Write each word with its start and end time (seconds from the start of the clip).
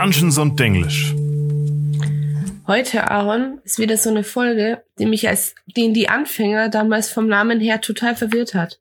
Dungeons 0.00 0.38
und 0.38 0.60
Denglisch. 0.60 1.12
Heute, 2.68 3.10
Aaron, 3.10 3.58
ist 3.64 3.80
wieder 3.80 3.96
so 3.96 4.10
eine 4.10 4.22
Folge, 4.22 4.84
die 5.00 5.06
mich 5.06 5.26
als 5.26 5.56
den 5.76 5.92
die 5.92 6.08
Anfänger 6.08 6.68
damals 6.68 7.10
vom 7.10 7.26
Namen 7.26 7.58
her 7.58 7.80
total 7.80 8.14
verwirrt 8.14 8.54
hat. 8.54 8.80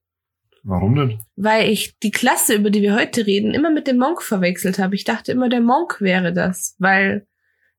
Warum 0.62 0.96
denn? 0.96 1.20
Weil 1.36 1.72
ich 1.72 1.98
die 1.98 2.12
Klasse, 2.12 2.54
über 2.54 2.70
die 2.70 2.84
wir 2.84 2.94
heute 2.94 3.26
reden, 3.26 3.56
immer 3.56 3.72
mit 3.72 3.88
dem 3.88 3.98
Monk 3.98 4.22
verwechselt 4.22 4.78
habe. 4.78 4.94
Ich 4.94 5.06
dachte 5.06 5.32
immer, 5.32 5.50
der 5.50 5.62
Monk 5.62 6.02
wäre 6.02 6.34
das, 6.34 6.76
weil 6.78 7.26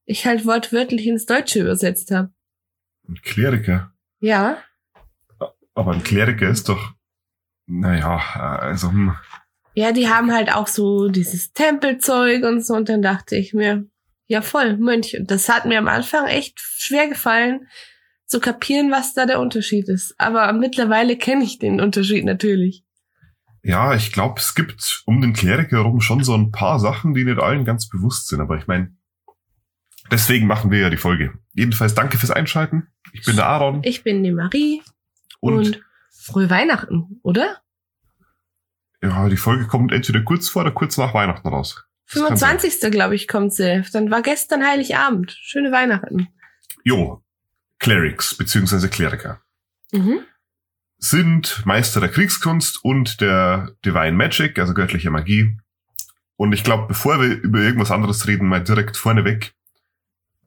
ich 0.05 0.27
halt 0.27 0.45
wortwörtlich 0.45 1.07
ins 1.07 1.25
Deutsche 1.25 1.61
übersetzt 1.61 2.11
habe. 2.11 2.33
Ein 3.09 3.21
Kleriker. 3.23 3.93
Ja, 4.19 4.59
Aber 5.75 5.93
ein 5.93 6.03
Kleriker 6.03 6.49
ist 6.49 6.69
doch, 6.69 6.93
naja, 7.67 8.17
also, 8.35 8.91
hm. 8.91 9.15
Ja, 9.79 9.93
die 9.93 10.09
haben 10.09 10.33
halt 10.33 10.53
auch 10.53 10.67
so 10.67 11.09
dieses 11.09 11.53
Tempelzeug 11.53 12.43
und 12.43 12.67
so. 12.67 12.75
Und 12.75 12.89
dann 12.89 13.01
dachte 13.01 13.37
ich 13.37 13.55
mir, 13.55 13.87
ja 14.27 14.43
voll, 14.43 14.77
Mönch. 14.77 15.17
Und 15.17 15.31
das 15.31 15.49
hat 15.49 15.67
mir 15.67 15.79
am 15.79 15.87
Anfang 15.87 16.27
echt 16.27 16.59
schwer 16.59 17.07
gefallen, 17.07 17.69
zu 18.27 18.41
kapieren, 18.41 18.91
was 18.91 19.15
da 19.15 19.25
der 19.25 19.39
Unterschied 19.39 19.89
ist. 19.89 20.17
Aber 20.19 20.53
mittlerweile 20.53 21.17
kenne 21.17 21.45
ich 21.45 21.61
den 21.61 21.81
Unterschied 21.81 22.25
natürlich. 22.25 22.83
ja, 23.63 23.95
ich 23.95 24.13
glaube, 24.13 24.41
es 24.41 24.57
gibt 24.57 25.05
um 25.07 25.21
den 25.21 25.33
Kleriker 25.33 25.77
herum 25.77 26.01
schon 26.01 26.25
so 26.25 26.35
ein 26.35 26.51
paar 26.51 26.81
Sachen, 26.81 27.15
die 27.15 27.25
nicht 27.25 27.39
allen 27.39 27.65
ganz 27.65 27.89
bewusst 27.89 28.27
sind. 28.27 28.41
Aber 28.41 28.59
ich 28.59 28.67
meine, 28.67 28.97
deswegen 30.11 30.49
machen 30.49 30.73
wir 30.73 30.81
ja 30.81 30.91
die 30.91 30.97
Folge. 30.97 31.35
Jedenfalls 31.55 31.95
danke 31.95 32.19
fürs 32.19 32.33
Einschalten. 32.33 32.89
Ich 33.13 33.25
bin 33.25 33.37
der 33.37 33.47
Aaron 33.47 33.83
Ich 33.85 34.03
bin 34.03 34.25
die 34.25 34.33
Marie 34.33 34.83
und, 35.39 35.55
und, 35.55 35.83
frohe 36.11 36.51
Weihnachten, 36.51 37.21
oder? 37.23 37.63
Ja, 39.03 39.29
die 39.29 39.37
Folge 39.37 39.67
kommt 39.67 39.93
entweder 39.93 40.23
kurz 40.23 40.49
vor 40.49 40.63
oder 40.63 40.73
kurz 40.73 40.97
nach 40.97 41.15
Weihnachten 41.15 41.49
raus. 41.49 41.85
Das 42.13 42.23
kann 42.23 42.37
sein. 42.37 42.59
25. 42.59 42.91
glaube 42.91 43.15
ich, 43.15 43.29
kommt 43.29 43.53
sie. 43.53 43.85
Dann 43.93 44.11
war 44.11 44.23
gestern 44.23 44.67
Heiligabend. 44.67 45.33
Schöne 45.33 45.71
Weihnachten. 45.73 46.29
Jo, 46.85 47.23
Clerics 47.79 48.37
beziehungsweise 48.37 48.89
Kleriker. 48.89 49.41
Mhm. 49.93 50.21
sind 50.99 51.65
Meister 51.65 52.01
der 52.01 52.11
Kriegskunst 52.11 52.85
und 52.85 53.23
der 53.23 53.73
Divine 53.87 54.13
Magic, 54.13 54.59
also 54.59 54.75
göttliche 54.75 55.11
Magie. 55.11 55.57
Und 56.37 56.53
ich 56.53 56.63
glaube, 56.63 56.89
bevor 56.89 57.21
wir 57.21 57.41
über 57.41 57.61
irgendwas 57.61 57.91
anderes 57.91 58.27
reden, 58.27 58.49
mal 58.49 58.63
direkt 58.63 58.97
vorneweg 58.97 59.55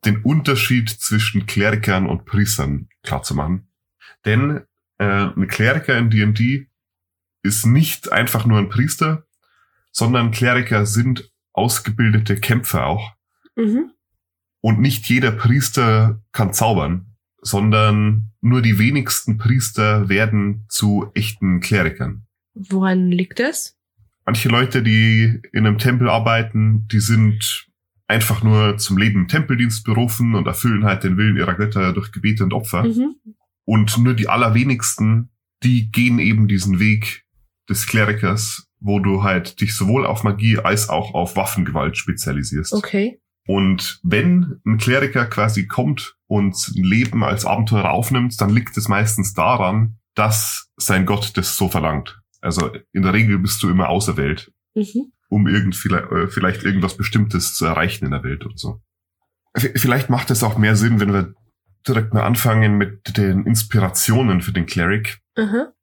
den 0.05 0.21
Unterschied 0.23 0.89
zwischen 0.89 1.45
Klerikern 1.45 2.07
und 2.07 2.25
Priestern 2.25 2.89
klar 3.03 3.23
zu 3.23 3.33
machen. 3.33 3.67
Denn 4.25 4.61
äh, 4.97 5.05
ein 5.05 5.47
Kleriker 5.47 5.97
in 5.97 6.09
D&D 6.09 6.67
ist 7.43 7.65
nicht 7.65 8.11
einfach 8.11 8.45
nur 8.45 8.59
ein 8.59 8.69
Priester, 8.69 9.25
sondern 9.91 10.31
Kleriker 10.31 10.85
sind 10.85 11.31
ausgebildete 11.53 12.37
Kämpfer 12.37 12.87
auch. 12.87 13.13
Mhm. 13.55 13.91
Und 14.61 14.79
nicht 14.79 15.07
jeder 15.09 15.31
Priester 15.31 16.21
kann 16.31 16.53
zaubern, 16.53 17.15
sondern 17.41 18.31
nur 18.41 18.61
die 18.61 18.79
wenigsten 18.79 19.37
Priester 19.37 20.07
werden 20.07 20.65
zu 20.69 21.11
echten 21.15 21.59
Klerikern. 21.59 22.27
Woran 22.53 23.09
liegt 23.09 23.39
das? 23.39 23.77
Manche 24.25 24.49
Leute, 24.49 24.83
die 24.83 25.41
in 25.51 25.65
einem 25.65 25.79
Tempel 25.79 26.09
arbeiten, 26.09 26.87
die 26.87 26.99
sind 26.99 27.67
einfach 28.07 28.43
nur 28.43 28.77
zum 28.77 28.97
Leben 28.97 29.21
im 29.21 29.27
Tempeldienst 29.27 29.83
berufen 29.83 30.35
und 30.35 30.45
erfüllen 30.45 30.83
halt 30.83 31.03
den 31.03 31.17
Willen 31.17 31.37
ihrer 31.37 31.55
Götter 31.55 31.93
durch 31.93 32.11
Gebete 32.11 32.43
und 32.43 32.53
Opfer. 32.53 32.83
Mhm. 32.83 33.15
Und 33.65 33.97
nur 33.97 34.13
die 34.13 34.27
allerwenigsten, 34.27 35.29
die 35.63 35.91
gehen 35.91 36.19
eben 36.19 36.47
diesen 36.47 36.79
Weg 36.79 37.23
des 37.71 37.87
Klerikers, 37.87 38.67
wo 38.79 38.99
du 38.99 39.23
halt 39.23 39.59
dich 39.61 39.75
sowohl 39.75 40.05
auf 40.05 40.23
Magie 40.23 40.59
als 40.59 40.89
auch 40.89 41.13
auf 41.15 41.35
Waffengewalt 41.35 41.97
spezialisierst. 41.97 42.73
Okay. 42.73 43.19
Und 43.47 43.99
wenn 44.03 44.59
ein 44.65 44.77
Kleriker 44.77 45.25
quasi 45.25 45.65
kommt 45.65 46.15
und 46.27 46.55
ein 46.75 46.83
Leben 46.83 47.23
als 47.23 47.45
Abenteurer 47.45 47.91
aufnimmt, 47.91 48.39
dann 48.39 48.51
liegt 48.51 48.77
es 48.77 48.87
meistens 48.87 49.33
daran, 49.33 49.97
dass 50.13 50.69
sein 50.77 51.05
Gott 51.05 51.35
das 51.37 51.57
so 51.57 51.67
verlangt. 51.69 52.19
Also 52.41 52.71
in 52.91 53.01
der 53.03 53.13
Regel 53.13 53.39
bist 53.39 53.61
du 53.63 53.69
immer 53.69 53.89
auserwählt, 53.89 54.51
Mhm. 54.75 55.11
um 55.29 55.47
irgend, 55.47 55.75
vielleicht, 55.75 56.11
äh, 56.11 56.27
vielleicht 56.27 56.63
irgendwas 56.63 56.97
Bestimmtes 56.97 57.55
zu 57.55 57.65
erreichen 57.65 58.05
in 58.05 58.11
der 58.11 58.23
Welt 58.23 58.45
oder 58.45 58.57
so. 58.57 58.81
Vielleicht 59.55 60.09
macht 60.09 60.31
es 60.31 60.43
auch 60.43 60.57
mehr 60.57 60.75
Sinn, 60.75 60.99
wenn 60.99 61.13
wir 61.13 61.33
direkt 61.87 62.13
mal 62.13 62.23
anfangen 62.23 62.77
mit 62.77 63.17
den 63.17 63.45
Inspirationen 63.45 64.41
für 64.41 64.51
den 64.53 64.65
Cleric. 64.65 65.19
Aha. 65.35 65.73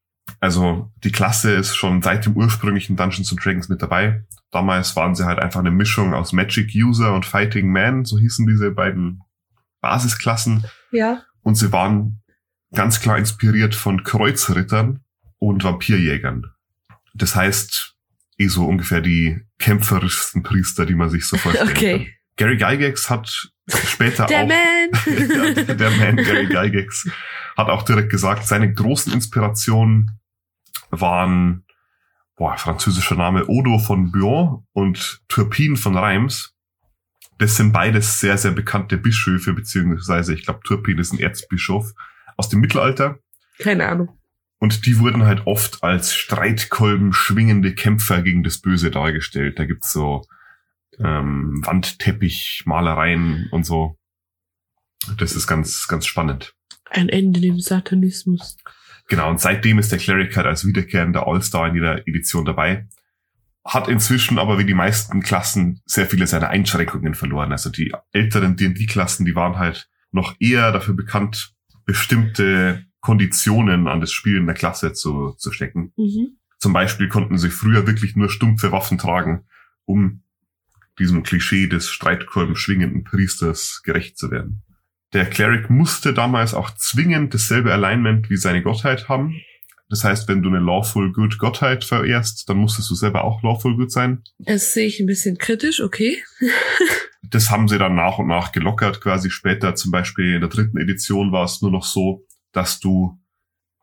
Also 0.41 0.91
die 1.05 1.13
Klasse 1.13 1.53
ist 1.53 1.77
schon 1.77 2.03
seit 2.03 2.27
dem 2.27 2.37
ursprünglichen 2.37 2.97
Dungeons 2.97 3.31
and 3.31 3.45
Dragons 3.45 3.69
mit 3.69 3.83
dabei. 3.83 4.25
Damals 4.51 4.97
waren 4.97 5.15
sie 5.15 5.27
halt 5.27 5.39
einfach 5.39 5.61
eine 5.61 5.71
Mischung 5.71 6.15
aus 6.15 6.33
Magic 6.33 6.71
User 6.75 7.15
und 7.15 7.27
Fighting 7.27 7.71
Man, 7.71 8.05
so 8.05 8.19
hießen 8.19 8.47
diese 8.47 8.71
beiden 8.71 9.23
Basisklassen. 9.81 10.65
Ja. 10.91 11.23
Und 11.43 11.57
sie 11.57 11.73
waren 11.73 12.23
ganz 12.73 13.01
klar 13.01 13.19
inspiriert 13.19 13.75
von 13.75 14.05
Kreuzrittern 14.05 15.01
und 15.39 15.65
Vampirjägern. 15.65 16.47
Das 17.15 17.35
heißt, 17.35 17.95
eh 18.39 18.49
so 18.49 18.67
ungefähr 18.67 19.01
die 19.01 19.41
kämpferischsten 19.59 20.43
Priester, 20.43 20.87
die 20.87 20.95
man 20.95 21.11
sich 21.11 21.27
so 21.27 21.37
vorstellen 21.37 21.69
kann. 21.75 21.77
Okay. 21.77 22.15
Gary 22.37 22.57
Gygax 22.57 23.11
hat 23.11 23.51
später 23.69 24.27
Der 24.27 24.45
auch 24.45 24.49
Man. 24.49 25.57
ja, 25.67 25.75
der 25.75 25.91
Man 25.91 26.17
Gary 26.17 26.47
Gygax 26.47 27.09
hat 27.59 27.69
auch 27.69 27.83
direkt 27.83 28.11
gesagt, 28.11 28.47
seine 28.47 28.73
großen 28.73 29.13
Inspirationen 29.13 30.19
waren 30.91 31.65
boah, 32.37 32.57
französischer 32.57 33.17
Name 33.17 33.47
Odo 33.47 33.79
von 33.79 34.13
Buon 34.13 34.65
und 34.73 35.21
Turpin 35.29 35.77
von 35.77 35.97
Reims. 35.97 36.55
Das 37.39 37.57
sind 37.57 37.73
beides 37.73 38.21
sehr, 38.21 38.39
sehr 38.39 38.53
bekannte 38.53 38.97
Bischöfe, 38.97 39.53
beziehungsweise 39.53 40.35
ich 40.35 40.45
glaube, 40.45 40.61
Turpin 40.65 40.99
ist 40.99 41.13
ein 41.13 41.19
Erzbischof 41.19 41.93
aus 42.37 42.49
dem 42.49 42.61
Mittelalter. 42.61 43.19
Keine 43.59 43.89
Ahnung. 43.89 44.17
Und 44.61 44.87
die 44.87 44.99
wurden 44.99 45.25
halt 45.25 45.47
oft 45.47 45.83
als 45.83 46.15
Streitkolben 46.15 47.13
schwingende 47.13 47.75
Kämpfer 47.75 48.23
gegen 48.23 48.45
das 48.45 48.61
Böse 48.61 48.91
dargestellt. 48.91 49.59
Da 49.59 49.67
gibt's 49.67 49.93
so 49.93 50.25
ähm, 50.99 51.61
Wandteppich, 51.65 52.63
Malereien 52.67 53.49
und 53.51 53.65
so. 53.65 53.97
Das 55.17 55.33
ist 55.33 55.47
ganz, 55.47 55.87
ganz 55.89 56.07
spannend. 56.07 56.55
Ein 56.91 57.09
Ende 57.09 57.41
dem 57.41 57.61
Satanismus. 57.61 58.57
Genau, 59.09 59.31
und 59.31 59.41
seitdem 59.41 59.79
ist 59.79 59.91
der 59.91 59.99
Cleric 59.99 60.37
halt 60.37 60.47
als 60.47 60.67
wiederkehrender 60.67 61.27
All-Star 61.27 61.69
in 61.69 61.75
jeder 61.75 62.07
Edition 62.07 62.45
dabei. 62.45 62.87
Hat 63.65 63.89
inzwischen 63.89 64.39
aber 64.39 64.59
wie 64.59 64.65
die 64.65 64.75
meisten 64.75 65.21
Klassen 65.21 65.81
sehr 65.87 66.07
viele 66.07 66.27
seiner 66.27 66.49
Einschränkungen 66.49 67.15
verloren. 67.15 67.53
Also 67.53 67.71
die 67.71 67.93
älteren 68.13 68.57
D&D-Klassen, 68.57 69.25
die 69.25 69.35
waren 69.35 69.59
halt 69.59 69.89
noch 70.11 70.35
eher 70.39 70.73
dafür 70.73 70.95
bekannt, 70.95 71.55
bestimmte 71.85 72.85
Konditionen 73.01 73.89
an 73.89 74.01
das 74.01 74.13
Spielen 74.13 74.47
der 74.47 74.55
Klasse 74.55 74.93
zu, 74.93 75.35
zu 75.39 75.53
stecken. 75.53 75.93
Mhm. 75.97 76.39
Zum 76.59 76.73
Beispiel 76.73 77.09
konnten 77.09 77.39
sie 77.39 77.51
früher 77.51 77.87
wirklich 77.87 78.17
nur 78.17 78.31
stumpfe 78.31 78.73
Waffen 78.73 78.99
tragen, 78.99 79.47
um 79.85 80.23
diesem 80.99 81.23
Klischee 81.23 81.69
des 81.69 81.89
Streitkolben 81.89 82.57
schwingenden 82.57 83.05
Priesters 83.05 83.83
gerecht 83.85 84.19
zu 84.19 84.31
werden. 84.31 84.63
Der 85.15 85.27
Cleric 85.27 85.71
musste 85.71 86.13
damals 86.13 86.53
auch 86.53 86.71
zwingend 86.77 87.33
dasselbe 87.33 87.73
Alignment 87.73 88.29
wie 88.29 88.37
seine 88.37 88.63
Gottheit 88.63 89.09
haben. 89.09 89.41
Das 89.89 90.05
heißt, 90.05 90.29
wenn 90.29 90.43
du 90.43 90.51
eine 90.51 90.59
Lawful 90.59 91.13
Good 91.13 91.39
Gottheit 91.39 91.83
verehrst, 91.83 92.49
dann 92.49 92.59
musstest 92.59 92.91
du 92.91 92.95
selber 92.95 93.25
auch 93.25 93.43
Lawful 93.43 93.77
Good 93.77 93.91
sein. 93.91 94.23
Das 94.39 94.73
sehe 94.73 94.87
ich 94.87 95.01
ein 95.01 95.07
bisschen 95.07 95.39
kritisch, 95.39 95.81
okay. 95.81 96.23
Das 97.31 97.51
haben 97.51 97.69
sie 97.69 97.79
dann 97.79 97.97
nach 97.97 98.19
und 98.19 98.29
nach 98.29 98.53
gelockert. 98.53 99.01
Quasi 99.03 99.31
später, 99.31 99.75
zum 99.75 99.91
Beispiel 99.91 100.37
in 100.37 100.41
der 100.41 100.49
dritten 100.49 100.79
Edition, 100.79 101.33
war 101.33 101.45
es 101.45 101.61
nur 101.61 101.71
noch 101.71 101.85
so, 101.85 102.25
dass 102.53 102.81
du 102.81 103.19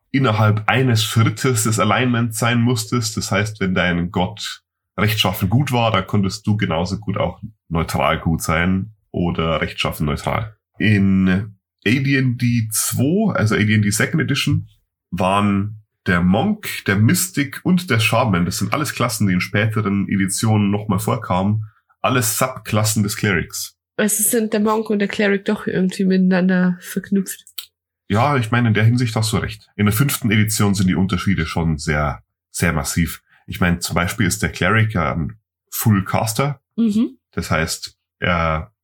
innerhalb 0.10 0.68
eines 0.68 1.04
Viertels 1.04 1.64
des 1.64 1.80
Alignments 1.80 2.40
sein 2.40 2.62
musstest. 2.62 3.18
Das 3.18 3.32
heißt, 3.32 3.60
wenn 3.60 3.76
dein 3.76 4.10
Gott 4.10 4.64
rechtschaffen 4.98 5.50
gut 5.50 5.72
war, 5.72 5.92
dann 5.92 6.08
konntest 6.08 6.48
du 6.48 6.56
genauso 6.58 6.98
gut 6.98 7.18
auch 7.18 7.42
neutral 7.68 8.20
gut 8.20 8.42
sein 8.42 8.96
oder 9.12 9.62
rechtschaffen 9.62 10.06
neutral. 10.06 10.55
In 10.78 11.56
AD&D 11.86 12.70
2, 12.72 13.34
also 13.34 13.56
AD&D 13.56 13.90
Second 13.92 14.22
Edition, 14.22 14.68
waren 15.12 15.82
der 16.06 16.22
Monk, 16.22 16.68
der 16.86 16.98
Mystic 16.98 17.62
und 17.64 17.90
der 17.90 18.00
Shaman, 18.00 18.46
das 18.46 18.58
sind 18.58 18.74
alles 18.74 18.94
Klassen, 18.94 19.28
die 19.28 19.34
in 19.34 19.42
späteren 19.42 20.08
Editionen 20.08 20.70
nochmal 20.70 21.00
vorkamen, 21.00 21.66
alles 22.02 22.38
Subklassen 22.38 23.04
des 23.04 23.18
Clerics. 23.18 23.76
Es 23.98 24.18
sind 24.30 24.54
der 24.54 24.60
Monk 24.60 24.90
und 24.90 25.00
der 25.00 25.08
Cleric 25.08 25.46
doch 25.46 25.68
irgendwie 25.68 26.06
miteinander 26.06 26.78
verknüpft. 26.82 27.46
Ja, 28.08 28.38
ich 28.38 28.52
meine, 28.52 28.68
in 28.68 28.74
der 28.74 28.84
Hinsicht 28.84 29.16
hast 29.16 29.34
du 29.34 29.38
recht. 29.38 29.68
In 29.76 29.86
der 29.86 29.94
fünften 29.94 30.30
Edition 30.30 30.76
sind 30.76 30.88
die 30.88 30.96
Unterschiede 30.96 31.46
schon 31.46 31.78
sehr, 31.78 32.22
sehr 32.52 32.74
massiv. 32.74 33.24
Ich 33.48 33.60
meine, 33.60 33.80
zum 33.80 33.96
Beispiel 33.96 34.28
ist 34.28 34.44
der 34.44 34.52
Cleric 34.52 34.94
ja 34.94 35.14
ein 35.14 35.40
Full 35.72 36.06
Caster. 36.06 36.62
Mhm. 36.76 37.18
Das 37.32 37.50
heißt, 37.50 37.98
er 38.20 38.75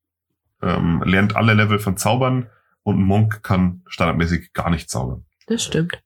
ähm, 0.62 1.04
lernt 1.06 1.36
alle 1.36 1.54
Level 1.54 1.80
von 1.80 1.98
Zaubern 1.98 2.50
und 2.84 3.00
ein 3.00 3.04
Monk 3.04 3.44
kann 3.44 3.84
standardmäßig 3.88 4.54
gar 4.54 4.70
nicht 4.70 4.90
zaubern. 4.90 5.26
Das 5.48 5.64
stimmt. 5.64 6.02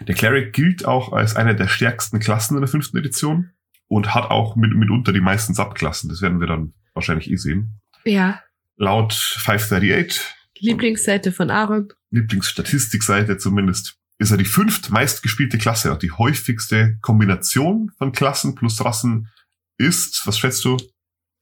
Der 0.00 0.14
Cleric 0.14 0.52
gilt 0.52 0.84
auch 0.84 1.12
als 1.12 1.36
eine 1.36 1.54
der 1.54 1.68
stärksten 1.68 2.18
Klassen 2.18 2.54
in 2.54 2.60
der 2.60 2.68
fünften 2.68 2.96
Edition 2.98 3.50
und 3.88 4.14
hat 4.14 4.30
auch 4.30 4.56
mit, 4.56 4.74
mitunter 4.74 5.12
die 5.12 5.20
meisten 5.20 5.54
Subklassen. 5.54 6.08
Das 6.08 6.20
werden 6.20 6.40
wir 6.40 6.46
dann 6.46 6.74
wahrscheinlich 6.94 7.30
eh 7.30 7.36
sehen. 7.36 7.80
Ja. 8.04 8.40
Laut 8.76 9.12
538, 9.12 10.20
Lieblingsseite 10.58 11.32
von 11.32 11.50
Aaron. 11.50 11.88
Lieblingsstatistikseite 12.10 13.38
zumindest, 13.38 13.98
ist 14.18 14.30
er 14.30 14.36
die 14.36 14.44
fünft 14.44 14.90
meistgespielte 14.90 15.58
Klasse 15.58 15.92
und 15.92 16.02
die 16.02 16.12
häufigste 16.12 16.98
Kombination 17.00 17.90
von 17.98 18.12
Klassen 18.12 18.54
plus 18.54 18.84
Rassen 18.84 19.28
ist, 19.76 20.26
was 20.26 20.38
schätzt 20.38 20.64
du? 20.64 20.76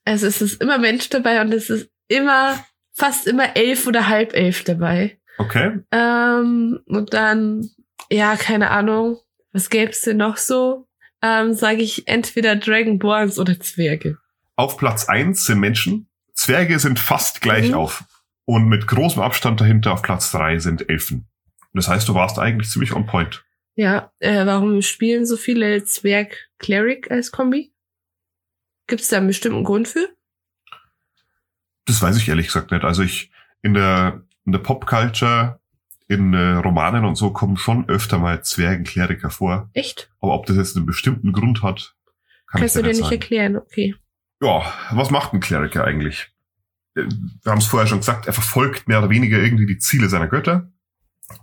Also 0.05 0.27
es 0.27 0.41
ist 0.43 0.61
immer 0.61 0.79
Mensch 0.79 1.09
dabei 1.11 1.41
und 1.41 1.53
es 1.53 1.71
ist 1.71 1.92
immer, 2.09 2.65
fast 2.93 3.27
immer 3.27 3.57
elf 3.57 3.87
oder 3.87 4.09
halb 4.09 4.35
elf 4.35 4.65
dabei. 4.65 5.19
Okay. 5.39 5.81
Ähm, 5.91 6.81
und 6.87 7.15
dann, 7.15 7.71
ja, 8.11 8.37
keine 8.37 8.71
Ahnung, 8.71 9.19
was 9.53 9.71
gäb's 9.71 10.03
denn 10.03 10.19
noch 10.19 10.37
so? 10.37 10.87
Ähm, 11.23 11.55
sage 11.55 11.83
ich 11.83 12.09
entweder 12.09 12.57
Dragonborns 12.57 13.39
oder 13.39 13.59
Zwerge. 13.61 14.19
Auf 14.57 14.77
Platz 14.77 15.09
eins 15.09 15.45
sind 15.47 15.61
Menschen, 15.61 16.09
Zwerge 16.35 16.79
sind 16.79 16.99
fast 16.99 17.41
gleich 17.41 17.69
Mhm. 17.69 17.75
auf. 17.75 18.05
Und 18.45 18.69
mit 18.69 18.87
großem 18.89 19.23
Abstand 19.23 19.61
dahinter 19.61 19.93
auf 19.93 20.03
Platz 20.03 20.33
drei 20.33 20.59
sind 20.59 20.89
Elfen. 20.89 21.29
Das 21.75 21.89
heißt, 21.89 22.09
du 22.09 22.15
warst 22.15 22.39
eigentlich 22.39 22.71
ziemlich 22.71 22.93
on 22.93 23.07
point. 23.07 23.45
Ja, 23.77 24.13
äh, 24.19 24.45
warum 24.45 24.83
spielen 24.83 25.25
so 25.25 25.37
viele 25.37 25.85
Zwerg-Cleric 25.85 27.11
als 27.11 27.31
Kombi? 27.31 27.73
Gibt's 28.89 29.09
da 29.09 29.19
einen 29.19 29.29
bestimmten 29.29 29.65
Grund 29.65 29.89
für? 29.89 30.09
Das 31.87 32.01
weiß 32.01 32.17
ich 32.17 32.29
ehrlich 32.29 32.47
gesagt 32.47 32.71
nicht. 32.71 32.85
Also 32.85 33.03
ich, 33.03 33.31
in 33.63 33.75
der, 33.75 34.23
in 34.45 34.53
der 34.53 34.61
Popculture, 34.61 35.61
in 36.09 36.35
äh, 36.35 36.55
Romanen 36.55 37.05
und 37.05 37.17
so 37.17 37.33
kommen 37.33 37.57
schon 37.57 37.89
öfter 37.89 38.19
mal 38.19 38.43
Zwergenkleriker 38.43 39.31
vor. 39.31 39.71
Echt? 39.73 40.11
Aber 40.21 40.35
ob 40.35 40.47
das 40.47 40.57
jetzt 40.57 40.77
einen 40.77 40.87
bestimmten 40.87 41.33
Grund 41.33 41.63
hat, 41.63 41.95
kann 42.47 42.61
Kannst 42.61 42.77
ich 42.77 42.83
du 42.83 42.87
dir 42.87 42.95
nicht 42.95 43.03
nicht 43.03 43.13
erklären? 43.13 43.57
Okay. 43.57 43.95
Ja, 44.43 44.73
was 44.91 45.11
macht 45.11 45.33
ein 45.33 45.41
Kleriker 45.41 45.85
eigentlich? 45.85 46.33
Äh, 46.95 47.05
Wir 47.43 47.53
haben 47.53 47.59
es 47.59 47.67
vorher 47.67 47.87
schon 47.87 48.01
gesagt, 48.01 48.27
er 48.27 48.33
verfolgt 48.33 48.89
mehr 48.89 48.99
oder 48.99 49.11
weniger 49.11 49.39
irgendwie 49.39 49.67
die 49.67 49.79
Ziele 49.79 50.09
seiner 50.09 50.29
Götter. 50.29 50.71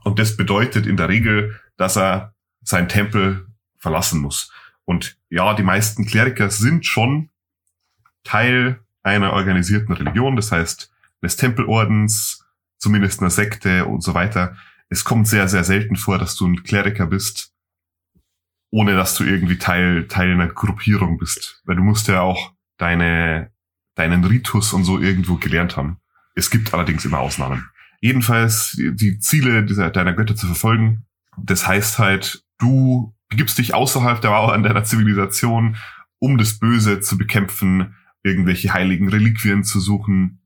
Und 0.03 0.19
das 0.19 0.37
bedeutet 0.37 0.85
in 0.85 0.97
der 0.97 1.09
Regel, 1.09 1.59
dass 1.77 1.97
er 1.97 2.35
seinen 2.61 2.89
Tempel 2.89 3.47
verlassen 3.77 4.21
muss. 4.21 4.51
Und 4.85 5.17
ja, 5.29 5.53
die 5.53 5.63
meisten 5.63 6.05
Kleriker 6.05 6.49
sind 6.49 6.85
schon 6.85 7.29
Teil 8.23 8.79
einer 9.03 9.33
organisierten 9.33 9.93
Religion, 9.93 10.35
das 10.35 10.51
heißt 10.51 10.91
des 11.21 11.35
Tempelordens, 11.35 12.45
zumindest 12.77 13.19
einer 13.19 13.29
Sekte 13.29 13.85
und 13.85 14.01
so 14.01 14.13
weiter. 14.13 14.55
Es 14.89 15.03
kommt 15.03 15.27
sehr, 15.27 15.47
sehr 15.47 15.63
selten 15.63 15.95
vor, 15.95 16.17
dass 16.17 16.35
du 16.35 16.47
ein 16.47 16.63
Kleriker 16.63 17.07
bist, 17.07 17.53
ohne 18.71 18.95
dass 18.95 19.15
du 19.15 19.23
irgendwie 19.23 19.57
Teil, 19.57 20.07
Teil 20.07 20.31
einer 20.31 20.47
Gruppierung 20.47 21.17
bist. 21.17 21.61
Weil 21.65 21.75
du 21.75 21.83
musst 21.83 22.07
ja 22.07 22.21
auch 22.21 22.53
deine, 22.77 23.51
deinen 23.95 24.23
Ritus 24.23 24.73
und 24.73 24.83
so 24.85 24.99
irgendwo 24.99 25.35
gelernt 25.35 25.75
haben. 25.75 25.97
Es 26.35 26.49
gibt 26.49 26.73
allerdings 26.73 27.03
immer 27.05 27.19
Ausnahmen. 27.19 27.69
Jedenfalls 27.99 28.77
die- 28.77 29.19
Ziele 29.19 29.65
dieser, 29.65 29.89
deiner 29.89 30.13
Götter 30.13 30.35
zu 30.35 30.45
verfolgen, 30.45 31.05
das 31.37 31.67
heißt 31.67 31.99
halt, 31.99 32.43
du 32.59 33.13
begibst 33.27 33.57
dich 33.57 33.73
außerhalb 33.73 34.21
der 34.21 34.31
Mauern 34.31 34.63
deiner 34.63 34.83
Zivilisation, 34.85 35.75
um 36.19 36.37
das 36.37 36.59
Böse 36.59 37.01
zu 37.01 37.17
bekämpfen, 37.17 37.95
irgendwelche 38.23 38.73
heiligen 38.73 39.09
Reliquien 39.09 39.63
zu 39.63 39.79
suchen 39.79 40.41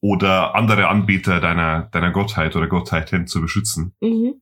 oder 0.00 0.54
andere 0.54 0.88
Anbeter 0.88 1.40
deiner, 1.40 1.84
deiner 1.92 2.10
Gottheit 2.10 2.56
oder 2.56 2.66
Gottheiten 2.66 3.26
zu 3.26 3.40
beschützen. 3.40 3.94
Mhm. 4.00 4.40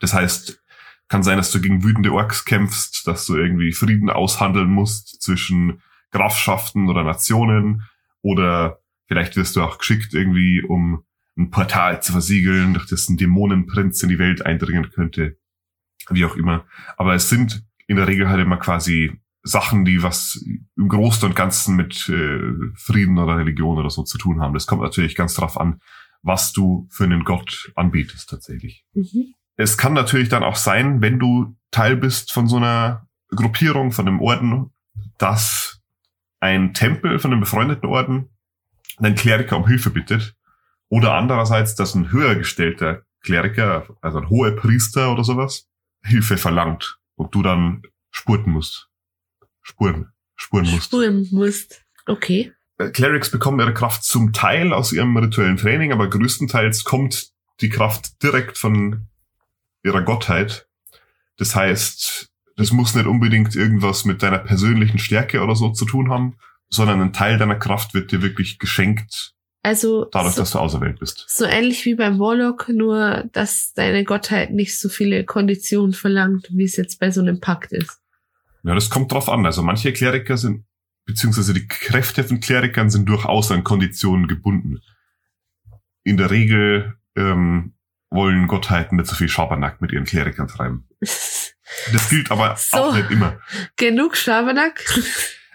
Das 0.00 0.14
heißt, 0.14 0.62
kann 1.08 1.22
sein, 1.22 1.36
dass 1.36 1.50
du 1.50 1.60
gegen 1.60 1.84
wütende 1.84 2.12
Orks 2.12 2.44
kämpfst, 2.44 3.06
dass 3.06 3.26
du 3.26 3.36
irgendwie 3.36 3.72
Frieden 3.72 4.10
aushandeln 4.10 4.68
musst 4.68 5.22
zwischen 5.22 5.82
Grafschaften 6.10 6.88
oder 6.88 7.04
Nationen 7.04 7.82
oder 8.22 8.80
vielleicht 9.06 9.36
wirst 9.36 9.56
du 9.56 9.62
auch 9.62 9.78
geschickt 9.78 10.14
irgendwie, 10.14 10.62
um 10.62 11.04
ein 11.36 11.50
Portal 11.50 12.02
zu 12.02 12.12
versiegeln, 12.12 12.74
durch 12.74 12.86
das 12.86 13.08
ein 13.08 13.16
Dämonenprinz 13.16 14.02
in 14.02 14.08
die 14.08 14.18
Welt 14.18 14.46
eindringen 14.46 14.90
könnte. 14.90 15.36
Wie 16.08 16.24
auch 16.24 16.36
immer. 16.36 16.64
Aber 16.96 17.14
es 17.14 17.28
sind 17.28 17.64
in 17.86 17.96
der 17.96 18.06
Regel 18.06 18.28
halt 18.28 18.40
immer 18.40 18.56
quasi 18.56 19.20
Sachen, 19.44 19.84
die 19.84 20.02
was 20.02 20.42
im 20.76 20.88
Großen 20.88 21.28
und 21.28 21.36
Ganzen 21.36 21.76
mit 21.76 22.08
äh, 22.08 22.72
Frieden 22.74 23.18
oder 23.18 23.36
Religion 23.36 23.78
oder 23.78 23.90
so 23.90 24.02
zu 24.02 24.16
tun 24.18 24.40
haben. 24.40 24.54
Das 24.54 24.66
kommt 24.66 24.82
natürlich 24.82 25.14
ganz 25.14 25.34
drauf 25.34 25.60
an, 25.60 25.80
was 26.22 26.52
du 26.52 26.88
für 26.90 27.04
einen 27.04 27.24
Gott 27.24 27.70
anbietest 27.76 28.30
tatsächlich. 28.30 28.84
Mhm. 28.94 29.34
Es 29.56 29.76
kann 29.76 29.92
natürlich 29.92 30.30
dann 30.30 30.42
auch 30.42 30.56
sein, 30.56 31.02
wenn 31.02 31.18
du 31.18 31.54
Teil 31.70 31.96
bist 31.96 32.32
von 32.32 32.48
so 32.48 32.56
einer 32.56 33.06
Gruppierung, 33.28 33.92
von 33.92 34.08
einem 34.08 34.20
Orden, 34.20 34.70
dass 35.18 35.80
ein 36.40 36.72
Tempel 36.72 37.18
von 37.18 37.30
einem 37.30 37.40
befreundeten 37.40 37.88
Orden 37.88 38.30
einen 38.96 39.14
Kleriker 39.14 39.56
um 39.56 39.66
Hilfe 39.66 39.90
bittet. 39.90 40.34
Oder 40.88 41.14
andererseits, 41.14 41.74
dass 41.74 41.94
ein 41.94 42.12
höher 42.12 42.34
gestellter 42.34 43.02
Kleriker, 43.22 43.86
also 44.00 44.18
ein 44.18 44.28
hoher 44.28 44.52
Priester 44.52 45.12
oder 45.12 45.24
sowas, 45.24 45.68
Hilfe 46.02 46.36
verlangt 46.36 46.98
und 47.16 47.34
du 47.34 47.42
dann 47.42 47.82
spurten 48.10 48.52
musst. 48.52 48.88
Spuren. 49.64 50.12
Spuren 50.36 50.70
musst. 50.70 50.84
Spuren 50.84 51.28
musst. 51.32 51.84
Okay. 52.06 52.52
Äh, 52.78 52.90
Clerics 52.90 53.30
bekommen 53.30 53.58
ihre 53.58 53.74
Kraft 53.74 54.04
zum 54.04 54.32
Teil 54.32 54.72
aus 54.72 54.92
ihrem 54.92 55.16
rituellen 55.16 55.56
Training, 55.56 55.90
aber 55.92 56.08
größtenteils 56.08 56.84
kommt 56.84 57.30
die 57.60 57.70
Kraft 57.70 58.22
direkt 58.22 58.58
von 58.58 59.06
ihrer 59.82 60.02
Gottheit. 60.02 60.66
Das 61.38 61.56
heißt, 61.56 62.28
das 62.56 62.72
muss 62.72 62.94
nicht 62.94 63.06
unbedingt 63.06 63.56
irgendwas 63.56 64.04
mit 64.04 64.22
deiner 64.22 64.38
persönlichen 64.38 64.98
Stärke 64.98 65.40
oder 65.40 65.56
so 65.56 65.70
zu 65.70 65.84
tun 65.86 66.10
haben, 66.10 66.36
sondern 66.68 67.00
ein 67.00 67.12
Teil 67.12 67.38
deiner 67.38 67.56
Kraft 67.56 67.94
wird 67.94 68.12
dir 68.12 68.22
wirklich 68.22 68.58
geschenkt, 68.58 69.34
Also 69.62 70.04
dadurch, 70.06 70.34
so, 70.34 70.42
dass 70.42 70.50
du 70.52 70.58
auserwählt 70.58 70.98
bist. 70.98 71.24
so 71.28 71.44
ähnlich 71.44 71.84
wie 71.84 71.94
beim 71.94 72.18
Warlock, 72.18 72.68
nur 72.68 73.24
dass 73.32 73.72
deine 73.74 74.04
Gottheit 74.04 74.50
nicht 74.50 74.78
so 74.78 74.88
viele 74.88 75.24
Konditionen 75.24 75.94
verlangt, 75.94 76.48
wie 76.52 76.64
es 76.64 76.76
jetzt 76.76 76.98
bei 77.00 77.10
so 77.10 77.20
einem 77.20 77.40
Pakt 77.40 77.72
ist. 77.72 78.00
Ja, 78.64 78.74
das 78.74 78.90
kommt 78.90 79.12
drauf 79.12 79.28
an. 79.28 79.44
Also 79.46 79.62
manche 79.62 79.92
Kleriker 79.92 80.36
sind, 80.36 80.64
beziehungsweise 81.04 81.52
die 81.52 81.68
Kräfte 81.68 82.24
von 82.24 82.40
Klerikern 82.40 82.90
sind 82.90 83.06
durchaus 83.08 83.52
an 83.52 83.62
Konditionen 83.62 84.26
gebunden. 84.26 84.80
In 86.02 86.16
der 86.16 86.30
Regel 86.30 86.96
ähm, 87.14 87.74
wollen 88.10 88.46
Gottheiten 88.46 88.96
nicht 88.96 89.08
so 89.08 89.14
viel 89.14 89.28
Schabernack 89.28 89.80
mit 89.80 89.92
ihren 89.92 90.04
Klerikern 90.04 90.48
treiben. 90.48 90.88
Das 91.00 92.08
gilt 92.08 92.30
aber 92.30 92.56
So. 92.58 92.78
auch 92.78 92.94
nicht 92.94 93.10
immer. 93.10 93.38
Genug 93.76 94.16
Schabernack. 94.16 94.82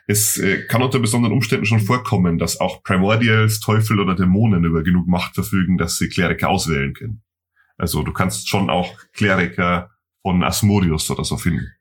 Es 0.07 0.37
äh, 0.37 0.65
kann 0.65 0.81
unter 0.81 0.99
besonderen 0.99 1.33
Umständen 1.33 1.65
schon 1.65 1.79
vorkommen, 1.81 2.37
dass 2.37 2.59
auch 2.59 2.83
Primordials, 2.83 3.59
Teufel 3.59 3.99
oder 3.99 4.15
Dämonen 4.15 4.65
über 4.65 4.83
genug 4.83 5.07
Macht 5.07 5.35
verfügen, 5.35 5.77
dass 5.77 5.97
sie 5.97 6.09
Kleriker 6.09 6.49
auswählen 6.49 6.93
können. 6.93 7.23
Also 7.77 8.03
du 8.03 8.11
kannst 8.11 8.49
schon 8.49 8.69
auch 8.69 8.97
Kleriker 9.13 9.91
von 10.21 10.43
Asmodeus 10.43 11.09
oder 11.09 11.23
so 11.23 11.37
finden. 11.37 11.71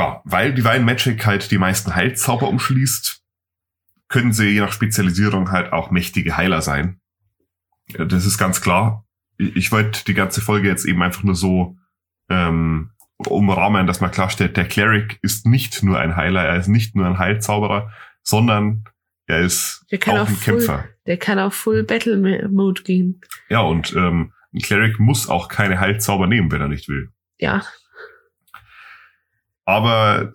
Ja, 0.00 0.22
weil 0.24 0.54
Divine 0.54 0.80
Magic 0.80 1.26
halt 1.26 1.50
die 1.50 1.58
meisten 1.58 1.94
Heilzauber 1.94 2.48
umschließt, 2.48 3.22
können 4.08 4.32
sie 4.32 4.46
je 4.48 4.60
nach 4.60 4.72
Spezialisierung 4.72 5.50
halt 5.50 5.74
auch 5.74 5.90
mächtige 5.90 6.38
Heiler 6.38 6.62
sein. 6.62 7.00
Das 7.98 8.24
ist 8.24 8.38
ganz 8.38 8.62
klar. 8.62 9.04
Ich, 9.36 9.56
ich 9.56 9.72
wollte 9.72 10.02
die 10.06 10.14
ganze 10.14 10.40
Folge 10.40 10.68
jetzt 10.68 10.86
eben 10.86 11.02
einfach 11.02 11.22
nur 11.22 11.34
so 11.34 11.76
ähm, 12.30 12.92
umrahmen, 13.18 13.86
dass 13.86 14.00
man 14.00 14.10
klarstellt, 14.10 14.56
der 14.56 14.66
Cleric 14.66 15.18
ist 15.20 15.44
nicht 15.44 15.82
nur 15.82 15.98
ein 15.98 16.16
Heiler, 16.16 16.44
er 16.44 16.56
ist 16.56 16.68
nicht 16.68 16.96
nur 16.96 17.04
ein 17.04 17.18
Heilzauberer, 17.18 17.92
sondern 18.22 18.84
er 19.26 19.40
ist 19.40 19.84
Der 19.90 19.98
kann 19.98 20.16
auch 20.16 20.22
auch 20.22 20.28
ein 20.28 20.34
full, 20.34 20.54
Kämpfer. 20.56 20.84
der 21.06 21.18
kann 21.18 21.38
auf 21.38 21.54
Full 21.54 21.84
Battle 21.84 22.48
Mode 22.48 22.84
gehen. 22.84 23.20
Ja, 23.50 23.60
und 23.60 23.94
ähm, 23.94 24.32
ein 24.54 24.60
Cleric 24.60 24.98
muss 24.98 25.28
auch 25.28 25.48
keine 25.48 25.78
Heilzauber 25.78 26.26
nehmen, 26.26 26.50
wenn 26.50 26.62
er 26.62 26.68
nicht 26.68 26.88
will. 26.88 27.10
Ja. 27.38 27.62
Aber 29.64 30.32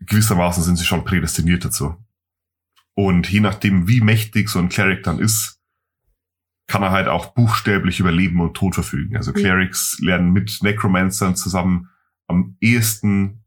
gewissermaßen 0.00 0.62
sind 0.62 0.76
sie 0.76 0.84
schon 0.84 1.04
prädestiniert 1.04 1.64
dazu. 1.64 1.96
Und 2.94 3.30
je 3.30 3.40
nachdem, 3.40 3.88
wie 3.88 4.00
mächtig 4.00 4.48
so 4.48 4.58
ein 4.58 4.68
Cleric 4.68 5.02
dann 5.04 5.18
ist, 5.18 5.60
kann 6.66 6.82
er 6.82 6.90
halt 6.90 7.08
auch 7.08 7.32
buchstäblich 7.34 8.00
über 8.00 8.12
Leben 8.12 8.40
und 8.40 8.54
Tod 8.54 8.74
verfügen. 8.74 9.16
Also 9.16 9.30
Mhm. 9.32 9.36
Clerics 9.36 9.98
lernen 10.00 10.32
mit 10.32 10.58
Necromancern 10.62 11.34
zusammen 11.34 11.88
am 12.26 12.56
ehesten 12.60 13.44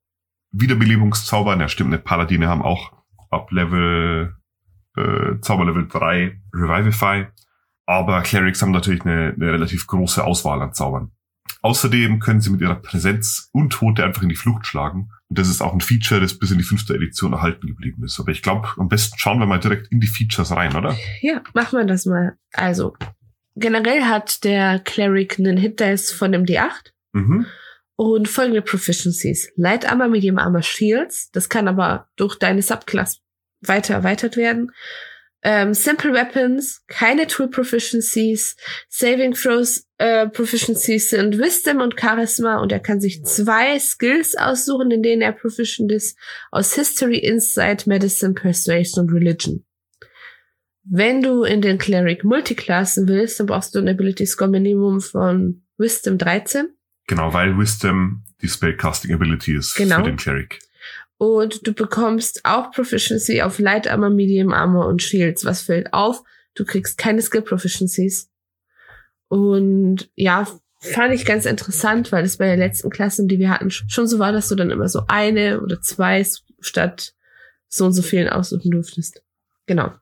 Wiederbelebungszaubern. 0.51 1.59
Ja, 1.59 1.67
stimmt, 1.67 1.91
ne, 1.91 1.99
Paladine 1.99 2.47
haben 2.47 2.61
auch 2.63 2.91
ab 3.29 3.51
Level, 3.51 4.35
äh, 4.97 5.39
Zauberlevel 5.41 5.87
3 5.87 6.41
Revivify. 6.53 7.27
Aber 7.85 8.21
Clerics 8.21 8.61
haben 8.61 8.71
natürlich 8.71 9.05
eine, 9.05 9.33
eine 9.35 9.53
relativ 9.53 9.85
große 9.87 10.23
Auswahl 10.23 10.61
an 10.61 10.73
Zaubern. 10.73 11.11
Außerdem 11.61 12.19
können 12.19 12.41
sie 12.41 12.49
mit 12.49 12.61
ihrer 12.61 12.75
Präsenz 12.75 13.49
Untote 13.51 14.03
einfach 14.03 14.23
in 14.23 14.29
die 14.29 14.35
Flucht 14.35 14.65
schlagen. 14.65 15.11
Und 15.29 15.37
das 15.37 15.47
ist 15.47 15.61
auch 15.61 15.73
ein 15.73 15.81
Feature, 15.81 16.19
das 16.19 16.37
bis 16.37 16.51
in 16.51 16.57
die 16.57 16.63
fünfte 16.63 16.95
Edition 16.95 17.33
erhalten 17.33 17.67
geblieben 17.67 18.03
ist. 18.03 18.19
Aber 18.19 18.31
ich 18.31 18.41
glaube, 18.41 18.67
am 18.77 18.89
besten 18.89 19.17
schauen 19.17 19.39
wir 19.39 19.45
mal 19.45 19.59
direkt 19.59 19.91
in 19.91 19.99
die 19.99 20.07
Features 20.07 20.51
rein, 20.51 20.75
oder? 20.75 20.97
Ja, 21.21 21.43
machen 21.53 21.77
wir 21.77 21.85
das 21.85 22.05
mal. 22.05 22.35
Also, 22.53 22.95
generell 23.55 24.03
hat 24.05 24.43
der 24.43 24.79
Cleric 24.79 25.37
einen 25.37 25.57
Hit 25.57 25.79
Dice 25.79 26.11
von 26.11 26.33
einem 26.33 26.45
D8 26.45 26.91
Mhm. 27.13 27.45
Und 27.95 28.27
folgende 28.27 28.61
Proficiencies. 28.61 29.51
Light 29.55 29.89
Armor, 29.89 30.07
Medium 30.07 30.39
Armor, 30.39 30.63
Shields. 30.63 31.29
Das 31.31 31.49
kann 31.49 31.67
aber 31.67 32.07
durch 32.15 32.39
deine 32.39 32.61
Subclass 32.61 33.21
weiter 33.61 33.93
erweitert 33.93 34.37
werden. 34.37 34.71
Ähm, 35.43 35.73
Simple 35.73 36.13
Weapons, 36.13 36.83
keine 36.87 37.25
Tool 37.25 37.49
Proficiencies, 37.49 38.55
Saving 38.89 39.33
Throws 39.33 39.87
äh, 39.97 40.27
Proficiencies 40.27 41.09
sind 41.09 41.39
Wisdom 41.39 41.81
und 41.81 41.99
Charisma 41.99 42.59
und 42.59 42.71
er 42.71 42.79
kann 42.79 43.01
sich 43.01 43.23
zwei 43.25 43.79
Skills 43.79 44.35
aussuchen, 44.35 44.91
in 44.91 45.01
denen 45.01 45.21
er 45.21 45.31
proficient 45.31 45.91
ist, 45.91 46.17
aus 46.51 46.75
History, 46.75 47.17
Insight, 47.17 47.87
Medicine, 47.87 48.33
Persuasion 48.33 49.05
und 49.05 49.13
Religion. 49.13 49.65
Wenn 50.83 51.21
du 51.21 51.43
in 51.43 51.61
den 51.61 51.77
Cleric 51.77 52.23
Multiclassen 52.23 53.07
willst, 53.07 53.39
dann 53.39 53.47
brauchst 53.47 53.73
du 53.75 53.79
ein 53.79 53.87
Ability 53.87 54.25
Score 54.25 54.49
Minimum 54.49 55.01
von 55.01 55.63
Wisdom 55.77 56.17
13. 56.17 56.69
Genau, 57.07 57.33
weil 57.33 57.57
Wisdom 57.57 58.23
die 58.41 58.47
Spellcasting 58.47 59.13
Ability 59.13 59.55
ist 59.55 59.75
Genau. 59.75 59.97
für 59.97 60.03
den 60.03 60.17
Cleric. 60.17 60.59
Und 61.21 61.67
du 61.67 61.73
bekommst 61.73 62.45
auch 62.45 62.71
Proficiency 62.71 63.43
auf 63.43 63.59
Light 63.59 63.87
Armor, 63.87 64.09
Medium 64.09 64.51
Armor 64.51 64.87
und 64.87 65.03
Shields. 65.03 65.45
Was 65.45 65.61
fällt 65.61 65.93
auf? 65.93 66.23
Du 66.55 66.65
kriegst 66.65 66.97
keine 66.97 67.21
Skill 67.21 67.43
Proficiencies. 67.43 68.31
Und 69.27 70.09
ja, 70.15 70.47
fand 70.79 71.13
ich 71.13 71.23
ganz 71.23 71.45
interessant, 71.45 72.11
weil 72.11 72.25
es 72.25 72.37
bei 72.37 72.47
den 72.47 72.57
letzten 72.57 72.89
Klassen, 72.89 73.27
die 73.27 73.37
wir 73.37 73.51
hatten, 73.51 73.69
schon 73.69 74.07
so 74.07 74.17
war, 74.17 74.31
dass 74.31 74.47
du 74.47 74.55
dann 74.55 74.71
immer 74.71 74.89
so 74.89 75.03
eine 75.09 75.61
oder 75.61 75.79
zwei 75.79 76.25
statt 76.59 77.13
so 77.67 77.85
und 77.85 77.93
so 77.93 78.01
vielen 78.01 78.27
aussuchen 78.27 78.71
durftest. 78.71 79.21
Genau. 79.67 79.93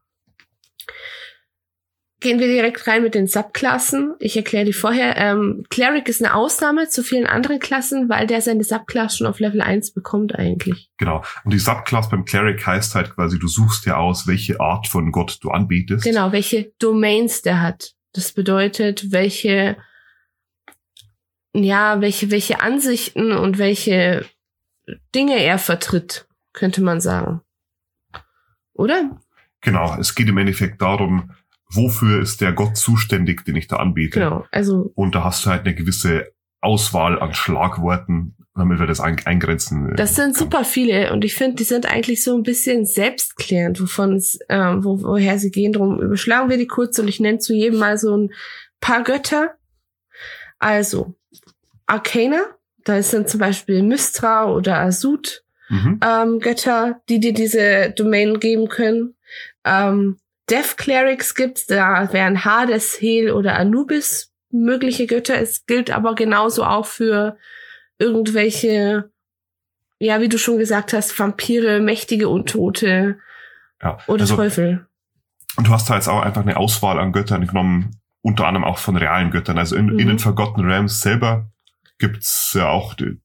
Gehen 2.21 2.39
wir 2.39 2.47
direkt 2.47 2.85
rein 2.85 3.03
mit 3.03 3.15
den 3.15 3.27
Subklassen. 3.27 4.15
Ich 4.19 4.35
erkläre 4.35 4.65
die 4.65 4.73
vorher. 4.73 5.15
Ähm, 5.15 5.63
Cleric 5.69 6.09
ist 6.09 6.21
eine 6.21 6.35
Ausnahme 6.35 6.89
zu 6.89 7.01
vielen 7.01 7.25
anderen 7.25 7.59
Klassen, 7.59 8.09
weil 8.09 8.27
der 8.27 8.41
seine 8.41 8.65
Subclass 8.65 9.17
schon 9.17 9.27
auf 9.27 9.39
Level 9.39 9.61
1 9.61 9.93
bekommt 9.93 10.35
eigentlich. 10.35 10.89
Genau. 10.97 11.23
Und 11.45 11.53
die 11.53 11.59
Subclass 11.59 12.09
beim 12.09 12.25
Cleric 12.25 12.65
heißt 12.67 12.93
halt 12.95 13.15
quasi, 13.15 13.39
du 13.39 13.47
suchst 13.47 13.85
dir 13.85 13.97
aus, 13.97 14.27
welche 14.27 14.59
Art 14.59 14.87
von 14.87 15.13
Gott 15.13 15.37
du 15.41 15.49
anbetest. 15.49 16.03
Genau, 16.03 16.33
welche 16.33 16.73
Domains 16.79 17.41
der 17.41 17.61
hat. 17.61 17.93
Das 18.11 18.33
bedeutet, 18.33 19.13
welche, 19.13 19.77
ja, 21.53 22.01
welche, 22.01 22.31
welche 22.31 22.59
Ansichten 22.59 23.31
und 23.31 23.59
welche 23.59 24.25
Dinge 25.15 25.41
er 25.41 25.57
vertritt, 25.57 26.27
könnte 26.51 26.81
man 26.81 26.99
sagen. 26.99 27.41
Oder? 28.73 29.21
Genau. 29.61 29.95
Es 29.99 30.15
geht 30.15 30.27
im 30.27 30.37
Endeffekt 30.37 30.81
darum, 30.81 31.31
wofür 31.71 32.21
ist 32.21 32.41
der 32.41 32.51
Gott 32.53 32.77
zuständig, 32.77 33.45
den 33.45 33.55
ich 33.55 33.67
da 33.67 33.77
anbete. 33.77 34.19
Genau. 34.19 34.45
Also, 34.51 34.91
Und 34.95 35.15
da 35.15 35.23
hast 35.23 35.45
du 35.45 35.49
halt 35.49 35.65
eine 35.65 35.75
gewisse 35.75 36.31
Auswahl 36.61 37.19
an 37.21 37.33
Schlagworten, 37.33 38.35
damit 38.55 38.79
wir 38.79 38.87
das 38.87 38.99
ein 38.99 39.17
eingrenzen. 39.25 39.91
äh, 39.91 39.95
das 39.95 40.15
sind 40.15 40.33
kann. 40.35 40.45
super 40.45 40.63
viele 40.65 41.13
und 41.13 41.23
ich 41.23 41.35
finde, 41.35 41.55
die 41.57 41.63
sind 41.63 41.85
eigentlich 41.85 42.23
so 42.23 42.35
ein 42.35 42.43
bisschen 42.43 42.85
selbstklärend, 42.85 43.79
wovon 43.81 44.15
es, 44.15 44.39
ähm, 44.49 44.83
wo, 44.83 45.01
woher 45.01 45.37
sie 45.39 45.51
gehen. 45.51 45.71
Drum 45.73 46.01
überschlagen 46.01 46.49
wir 46.49 46.57
die 46.57 46.67
kurz 46.67 46.99
und 46.99 47.07
ich 47.07 47.19
nenne 47.19 47.37
zu 47.39 47.53
jedem 47.53 47.79
mal 47.79 47.97
so 47.97 48.15
ein 48.17 48.31
paar 48.81 49.03
Götter. 49.03 49.55
Also, 50.57 51.15
Arcana, 51.85 52.41
da 52.83 53.01
sind 53.01 53.29
zum 53.29 53.39
Beispiel 53.39 53.83
Mystra 53.83 54.51
oder 54.51 54.79
Asud, 54.79 55.43
Mhm. 55.69 55.99
ähm, 56.03 56.39
Götter, 56.39 56.99
die 57.09 57.19
dir 57.19 57.31
diese 57.33 57.91
Domain 57.95 58.39
geben 58.39 58.67
können. 58.69 59.13
Ähm, 59.63 60.17
Death 60.49 60.77
Clerics 60.77 61.35
gibt's, 61.35 61.65
da 61.67 62.11
wären 62.13 62.43
Hades, 62.45 62.99
Hel 62.99 63.31
oder 63.31 63.55
Anubis 63.57 64.33
mögliche 64.51 65.05
Götter. 65.07 65.39
Es 65.39 65.65
gilt 65.65 65.91
aber 65.91 66.15
genauso 66.15 66.63
auch 66.63 66.85
für 66.85 67.37
irgendwelche, 67.99 69.11
ja, 69.99 70.21
wie 70.21 70.29
du 70.29 70.37
schon 70.37 70.57
gesagt 70.57 70.93
hast, 70.93 71.17
Vampire, 71.19 71.79
mächtige 71.79 72.29
Untote 72.29 73.17
Ja. 73.81 73.99
oder 74.07 74.21
also, 74.21 74.35
Teufel. 74.35 74.87
Und 75.57 75.67
du 75.67 75.71
hast 75.71 75.89
da 75.89 75.95
jetzt 75.95 76.07
auch 76.07 76.21
einfach 76.21 76.41
eine 76.41 76.57
Auswahl 76.57 76.99
an 76.99 77.11
Göttern 77.11 77.45
genommen, 77.45 77.97
unter 78.21 78.47
anderem 78.47 78.63
auch 78.65 78.77
von 78.77 78.95
realen 78.95 79.31
Göttern. 79.31 79.57
Also 79.57 79.75
in, 79.75 79.87
Mhm. 79.87 79.99
in 79.99 80.07
den 80.07 80.19
Forgotten 80.19 80.61
Realms 80.65 81.01
selber 81.01 81.51
gibt's 81.99 82.53
ja 82.55 82.69
auch 82.69 82.93
die, 82.93 83.19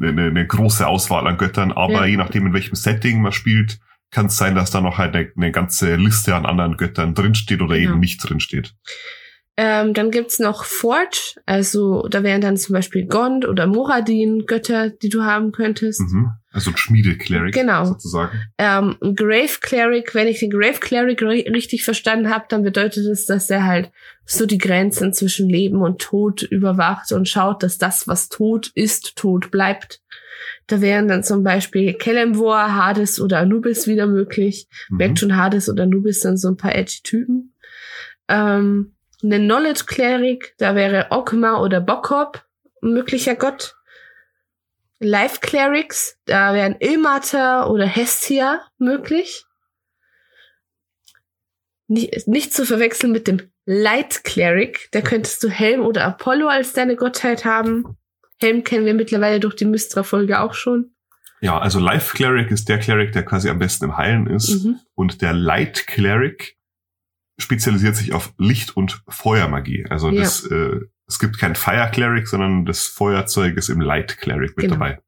eine, 0.00 0.26
eine 0.26 0.46
große 0.46 0.86
Auswahl 0.86 1.26
an 1.26 1.36
Göttern, 1.36 1.72
aber 1.72 1.92
Ja. 2.00 2.04
je 2.06 2.16
nachdem, 2.16 2.46
in 2.46 2.54
welchem 2.54 2.74
Setting 2.76 3.20
man 3.20 3.32
spielt, 3.32 3.78
kann 4.12 4.26
es 4.26 4.36
sein, 4.36 4.54
dass 4.54 4.70
da 4.70 4.80
noch 4.80 4.98
halt 4.98 5.16
eine, 5.16 5.32
eine 5.36 5.50
ganze 5.50 5.96
Liste 5.96 6.34
an 6.36 6.46
anderen 6.46 6.76
Göttern 6.76 7.14
drinsteht 7.14 7.62
oder 7.62 7.76
eben 7.76 7.98
nicht 7.98 8.18
drinsteht. 8.22 8.74
Ähm, 9.58 9.92
dann 9.92 10.10
gibt's 10.10 10.38
noch 10.38 10.64
Forge, 10.64 11.34
also 11.44 12.08
da 12.08 12.22
wären 12.22 12.40
dann 12.40 12.56
zum 12.56 12.72
Beispiel 12.72 13.06
Gond 13.06 13.46
oder 13.46 13.66
Moradin 13.66 14.46
Götter, 14.46 14.88
die 14.88 15.10
du 15.10 15.24
haben 15.24 15.52
könntest. 15.52 16.00
Mhm. 16.00 16.30
Also 16.52 16.70
ein 16.70 16.76
Schmiede-Cleric 16.76 17.54
Genau. 17.54 17.84
sozusagen. 17.84 18.40
Ähm, 18.56 18.96
ein 19.02 19.14
Grave 19.14 19.58
Cleric, 19.60 20.14
wenn 20.14 20.26
ich 20.26 20.40
den 20.40 20.50
Grave 20.50 20.78
Cleric 20.80 21.20
ri 21.20 21.48
richtig 21.50 21.84
verstanden 21.84 22.30
habe, 22.30 22.46
dann 22.48 22.62
bedeutet 22.62 23.04
es, 23.06 23.26
dass 23.26 23.50
er 23.50 23.64
halt 23.64 23.90
so 24.24 24.46
die 24.46 24.58
Grenzen 24.58 25.12
zwischen 25.12 25.50
Leben 25.50 25.82
und 25.82 26.00
Tod 26.00 26.42
überwacht 26.42 27.12
und 27.12 27.28
schaut, 27.28 27.62
dass 27.62 27.76
das, 27.76 28.08
was 28.08 28.30
tot 28.30 28.70
ist, 28.74 29.16
tot 29.16 29.50
bleibt. 29.50 30.00
Da 30.66 30.80
wären 30.80 31.08
dann 31.08 31.24
zum 31.24 31.42
Beispiel 31.42 31.94
Kelemvor, 31.94 32.74
Hades 32.74 33.20
oder 33.20 33.38
Anubis 33.38 33.86
wieder 33.86 34.06
möglich. 34.06 34.68
Mhm. 34.88 34.96
Merkt 34.96 35.18
schon, 35.18 35.36
Hades 35.36 35.68
oder 35.68 35.84
Anubis 35.84 36.20
sind 36.20 36.38
so 36.38 36.48
ein 36.48 36.56
paar 36.56 36.74
edgy 36.74 37.00
Typen. 37.02 37.54
Ähm, 38.28 38.94
eine 39.22 39.38
Knowledge 39.38 39.84
Cleric, 39.86 40.54
da 40.58 40.74
wäre 40.74 41.08
Okma 41.10 41.60
oder 41.60 41.80
Bokop 41.80 42.44
ein 42.82 42.92
möglicher 42.92 43.34
Gott. 43.34 43.76
Life 44.98 45.40
Clerics, 45.40 46.18
da 46.26 46.54
wären 46.54 46.76
Ilmater 46.78 47.70
oder 47.70 47.86
Hestia 47.86 48.60
möglich. 48.78 49.44
Nicht, 51.88 52.28
nicht 52.28 52.54
zu 52.54 52.64
verwechseln 52.64 53.12
mit 53.12 53.26
dem 53.26 53.50
Light 53.64 54.22
Cleric, 54.24 54.88
da 54.92 55.00
könntest 55.00 55.42
du 55.42 55.48
Helm 55.48 55.84
oder 55.84 56.04
Apollo 56.04 56.48
als 56.48 56.72
deine 56.72 56.96
Gottheit 56.96 57.44
haben. 57.44 57.96
Helm 58.42 58.64
kennen 58.64 58.84
wir 58.86 58.94
mittlerweile 58.94 59.40
durch 59.40 59.54
die 59.56 59.64
Mystra-Folge 59.64 60.40
auch 60.40 60.54
schon. 60.54 60.94
Ja, 61.40 61.58
also 61.58 61.80
Life 61.80 62.14
Cleric 62.16 62.50
ist 62.50 62.68
der 62.68 62.78
Cleric, 62.78 63.12
der 63.12 63.24
quasi 63.24 63.48
am 63.48 63.58
besten 63.58 63.86
im 63.86 63.96
Heilen 63.96 64.26
ist. 64.28 64.64
Mhm. 64.64 64.78
Und 64.94 65.22
der 65.22 65.32
Light 65.32 65.86
Cleric 65.88 66.56
spezialisiert 67.38 67.96
sich 67.96 68.12
auf 68.12 68.32
Licht- 68.38 68.76
und 68.76 69.02
Feuermagie. 69.08 69.86
Also 69.90 70.10
Ja. 70.10 70.20
das, 70.20 70.46
äh, 70.46 70.80
es 71.08 71.18
gibt 71.18 71.38
kein 71.38 71.56
Fire 71.56 71.90
Cleric, 71.92 72.28
sondern 72.28 72.64
das 72.64 72.86
Feuerzeug 72.86 73.56
ist 73.56 73.70
im 73.70 73.80
Light 73.80 74.18
Cleric 74.18 74.56
mit 74.56 74.64
Genau. 74.66 74.74
dabei. 74.74 75.00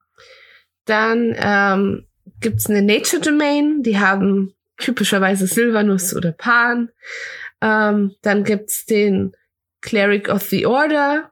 Dann 0.86 1.34
ähm, 1.38 2.06
gibt's 2.40 2.66
eine 2.68 2.82
Nature 2.82 3.22
Domain, 3.22 3.82
die 3.82 3.98
haben 3.98 4.54
typischerweise 4.78 5.46
Silvanus 5.46 6.14
oder 6.16 6.32
Pan. 6.32 6.90
Ähm, 7.60 8.14
dann 8.22 8.42
gibt's 8.44 8.84
den 8.86 9.36
Cleric 9.82 10.28
of 10.28 10.42
the 10.42 10.66
Order. 10.66 11.30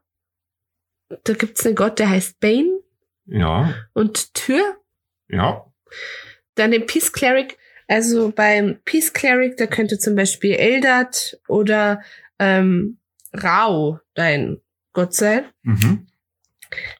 Da 1.24 1.32
gibt's 1.34 1.64
einen 1.66 1.74
Gott, 1.74 1.98
der 1.98 2.10
heißt 2.10 2.40
Bane 2.40 2.78
Ja, 3.26 3.74
und 3.92 4.34
Tür. 4.34 4.76
ja. 5.28 5.66
Dann 6.54 6.70
den 6.70 6.86
Peace 6.86 7.12
Cleric. 7.12 7.58
Also 7.88 8.30
beim 8.30 8.78
Peace 8.84 9.12
Cleric, 9.12 9.56
da 9.56 9.66
könnte 9.66 9.98
zum 9.98 10.14
Beispiel 10.14 10.52
Eldad 10.54 11.38
oder 11.48 12.02
ähm, 12.38 12.98
Rao 13.32 14.00
dein 14.14 14.60
Gott 14.92 15.14
sein. 15.14 15.44
Mhm. 15.62 16.06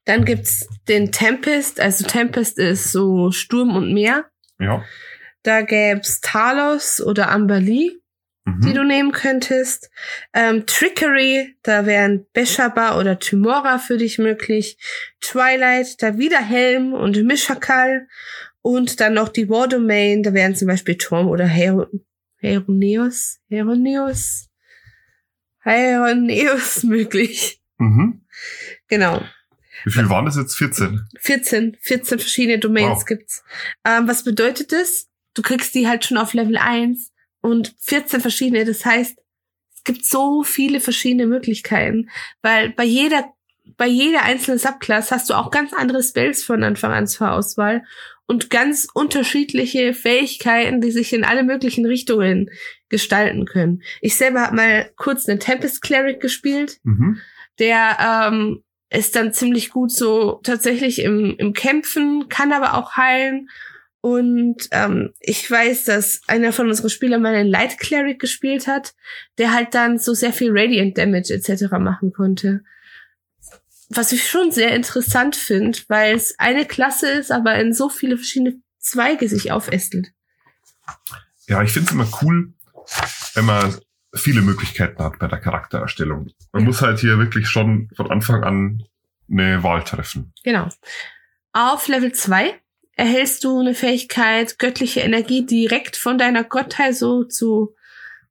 Dann 0.05 0.25
gibt's 0.25 0.69
den 0.89 1.13
Tempest. 1.13 1.81
Also 1.81 2.07
Tempest 2.07 2.59
ist 2.59 2.93
so 2.93 3.31
Sturm 3.31 3.77
und 3.77 3.93
Meer. 3.95 4.27
Ja. 4.59 4.85
Da 5.43 5.63
gäb's 5.63 6.21
Talos 6.21 7.01
oder 7.01 7.29
Die 8.45 8.51
Mhm. 8.71 8.75
du 8.75 8.83
nehmen 8.85 9.13
könntest. 9.13 9.89
Ähm, 10.33 10.67
Trickery, 10.67 11.55
da 11.63 11.87
wären 11.87 12.27
Beshaba 12.33 12.99
oder 12.99 13.19
Tymora 13.21 13.79
für 13.79 13.99
dich 13.99 14.19
möglich. 14.19 14.79
Twilight, 15.21 16.03
da 16.03 16.19
wieder 16.19 16.41
Helm 16.41 16.93
und 16.93 17.17
Mishakal. 17.23 18.09
Und 18.61 19.01
dann 19.01 19.15
noch 19.15 19.29
die 19.29 19.49
War 19.49 19.69
Domain, 19.69 20.23
da 20.25 20.35
wären 20.35 20.57
zum 20.57 20.69
Beispiel 20.69 20.97
Torm 20.97 21.29
oder 21.29 21.47
Her 21.47 21.89
Heroneus. 22.39 23.39
Heroneus. 23.49 24.49
Heroneus 25.61 26.83
möglich. 26.83 27.61
Mhm. 27.79 28.25
Genau. 28.89 29.23
Wie 29.85 29.91
viel 29.93 30.09
waren 30.09 30.25
das 30.27 30.37
jetzt? 30.37 30.57
14? 30.57 31.07
14, 31.21 31.77
14 31.81 32.19
verschiedene 32.19 32.59
Domains 32.59 32.99
Wow. 33.01 33.05
gibt's. 33.05 33.45
Ähm, 33.85 34.07
was 34.09 34.25
bedeutet 34.25 34.73
das? 34.73 35.09
Du 35.35 35.43
kriegst 35.43 35.75
die 35.75 35.89
halt 35.89 36.05
schon 36.05 36.19
auf 36.19 36.35
Level 36.35 36.57
1 36.57 37.12
und 37.43 37.75
14 37.81 38.21
verschiedene. 38.23 38.65
Das 38.65 38.87
heißt, 38.87 39.19
es 39.75 39.85
gibt 39.85 40.07
so 40.07 40.43
viele 40.43 40.81
verschiedene 40.81 41.27
Möglichkeiten, 41.27 42.09
weil 42.41 42.71
bei 42.71 42.85
jeder, 42.85 43.25
bei 43.77 43.87
jeder 43.87 44.23
einzelnen 44.23 44.59
Subclass 44.59 45.11
hast 45.11 45.29
du 45.29 45.35
auch 45.35 45.51
ganz 45.51 45.73
andere 45.73 46.03
Spells 46.03 46.43
von 46.43 46.63
Anfang 46.65 46.93
an 46.93 47.07
zur 47.07 47.33
Auswahl 47.33 47.83
und 48.27 48.49
ganz 48.49 48.89
unterschiedliche 48.95 49.93
Fähigkeiten, 49.93 50.81
die 50.81 50.91
sich 50.93 51.13
in 51.13 51.25
alle 51.25 51.43
möglichen 51.43 51.85
Richtungen 51.85 52.49
gestalten 52.89 53.45
können. 53.45 53.83
Ich 54.01 54.17
selber 54.17 54.43
habe 54.43 54.57
mal 54.57 54.91
kurz 54.97 55.29
einen 55.29 55.41
Tempest 55.41 55.83
Cleric 55.83 56.21
gespielt 56.21 56.79
Mhm. 56.85 57.21
der 57.59 57.99
ähm, 58.31 58.63
ist 58.91 59.17
dann 59.17 59.33
ziemlich 59.33 59.71
gut 59.71 59.91
so 59.91 60.41
tatsächlich 60.43 61.01
im, 61.03 61.35
im 61.39 61.53
Kämpfen, 61.55 62.29
kann 62.29 62.53
aber 62.53 62.75
auch 62.75 62.97
heilen. 62.97 63.49
Und 64.03 64.69
ähm, 64.73 65.15
ich 65.21 65.49
weiß, 65.49 65.85
dass 65.85 66.23
einer 66.27 66.53
von 66.53 66.67
unseren 66.67 66.91
Spielern 66.91 67.23
mal 67.23 67.37
einen 67.37 67.49
Light 67.49 67.79
Cleric 67.79 68.19
gespielt 68.19 68.67
hat, 68.67 68.95
der 69.39 69.55
halt 69.55 69.75
dann 69.75 69.97
so 69.97 70.13
sehr 70.13 70.33
viel 70.33 70.51
Radiant 70.51 70.99
Damage 70.99 71.33
etc. 71.33 71.71
machen 71.79 72.13
konnte. 72.13 72.65
Was 73.91 74.11
ich 74.11 74.29
schon 74.29 74.51
sehr 74.51 74.75
interessant 74.75 75.37
finde, 75.37 75.79
weil 75.87 76.17
es 76.17 76.37
eine 76.41 76.67
Klasse 76.67 77.11
ist, 77.11 77.31
aber 77.31 77.55
in 77.61 77.73
so 77.73 77.89
viele 77.89 78.17
verschiedene 78.17 78.61
Zweige 78.81 79.29
sich 79.29 79.53
aufästelt. 79.53 80.09
Ja, 81.47 81.63
ich 81.63 81.71
finde 81.71 81.87
es 81.87 81.93
immer 81.93 82.09
cool, 82.23 82.55
wenn 83.35 83.45
man 83.45 83.79
viele 84.15 84.43
Möglichkeiten 84.43 85.01
hat 85.01 85.21
bei 85.21 85.29
der 85.29 85.39
Charaktererstellung. 85.39 86.29
Man 86.51 86.65
muss 86.65 86.83
halt 86.83 86.99
hier 86.99 87.19
wirklich 87.19 87.49
schon 87.49 87.89
von 87.95 88.11
Anfang 88.11 88.43
an 88.43 88.83
eine 89.31 89.63
Wahl 89.63 89.85
treffen. 89.85 90.33
Genau. 90.43 90.69
Auf 91.53 91.87
Level 91.87 92.13
2 92.13 92.61
erhältst 92.97 93.45
du 93.45 93.59
eine 93.59 93.75
Fähigkeit, 93.75 94.59
göttliche 94.59 95.01
Energie 95.01 95.45
direkt 95.47 95.97
von 95.97 96.19
deiner 96.19 96.45
Gottheit 96.45 96.95
so 96.95 97.25
zu, 97.25 97.75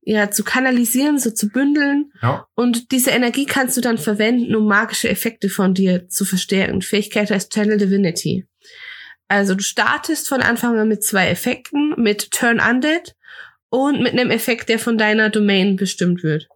ja, 0.01 0.31
zu 0.31 0.43
kanalisieren, 0.43 1.19
so 1.19 1.31
zu 1.31 1.49
bündeln. 1.49 2.11
Ja. 2.21 2.47
Und 2.55 2.91
diese 2.91 3.11
Energie 3.11 3.45
kannst 3.45 3.77
du 3.77 3.81
dann 3.81 3.97
verwenden, 3.97 4.55
um 4.55 4.67
magische 4.67 5.09
Effekte 5.09 5.49
von 5.49 5.73
dir 5.73 6.07
zu 6.09 6.25
verstärken. 6.25 6.81
Fähigkeit 6.81 7.31
heißt 7.31 7.51
Channel 7.51 7.77
Divinity. 7.77 8.47
Also 9.27 9.55
du 9.55 9.63
startest 9.63 10.27
von 10.27 10.41
Anfang 10.41 10.77
an 10.77 10.87
mit 10.87 11.03
zwei 11.03 11.29
Effekten, 11.29 11.95
mit 11.97 12.31
Turn 12.31 12.59
Undead 12.59 13.15
und 13.69 14.01
mit 14.01 14.11
einem 14.11 14.29
Effekt, 14.29 14.69
der 14.69 14.77
von 14.77 14.97
deiner 14.97 15.29
Domain 15.29 15.77
bestimmt 15.77 16.21
wird. 16.21 16.49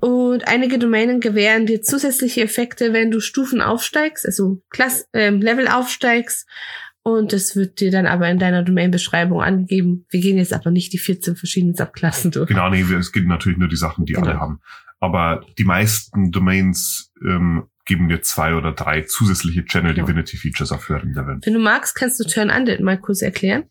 Und 0.00 0.46
einige 0.46 0.78
Domänen 0.78 1.20
gewähren 1.20 1.66
dir 1.66 1.82
zusätzliche 1.82 2.42
Effekte, 2.42 2.92
wenn 2.92 3.10
du 3.10 3.20
Stufen 3.20 3.62
aufsteigst, 3.62 4.26
also 4.26 4.60
Klass 4.68 5.06
äh, 5.12 5.30
Level 5.30 5.68
aufsteigst. 5.68 6.46
Und 7.06 7.32
das 7.32 7.54
wird 7.54 7.78
dir 7.78 7.92
dann 7.92 8.04
aber 8.04 8.28
in 8.28 8.40
deiner 8.40 8.64
Domain-Beschreibung 8.64 9.40
angegeben. 9.40 10.06
Wir 10.10 10.20
gehen 10.20 10.38
jetzt 10.38 10.52
aber 10.52 10.72
nicht 10.72 10.92
die 10.92 10.98
14 10.98 11.36
verschiedenen 11.36 11.76
Subklassen 11.76 12.32
durch. 12.32 12.48
Genau, 12.48 12.68
nee, 12.68 12.80
es 12.80 13.12
gibt 13.12 13.28
natürlich 13.28 13.58
nur 13.58 13.68
die 13.68 13.76
Sachen, 13.76 14.06
die 14.06 14.14
Genau. 14.14 14.26
alle 14.26 14.40
haben. 14.40 14.60
Aber 14.98 15.46
die 15.56 15.62
meisten 15.62 16.32
Domains 16.32 17.12
ähm, 17.24 17.68
geben 17.84 18.08
dir 18.08 18.22
zwei 18.22 18.56
oder 18.56 18.72
drei 18.72 19.02
zusätzliche 19.02 19.64
Channel. 19.64 19.94
Divinity 19.94 20.36
Features 20.36 20.72
auf 20.72 20.88
höheren 20.88 21.14
Leveln. 21.14 21.40
Wenn 21.44 21.54
du 21.54 21.60
magst, 21.60 21.94
kannst 21.94 22.18
du 22.18 22.24
Turn 22.24 22.50
Undead 22.50 22.80
mal 22.80 22.98
kurz 22.98 23.22
erklären. 23.22 23.66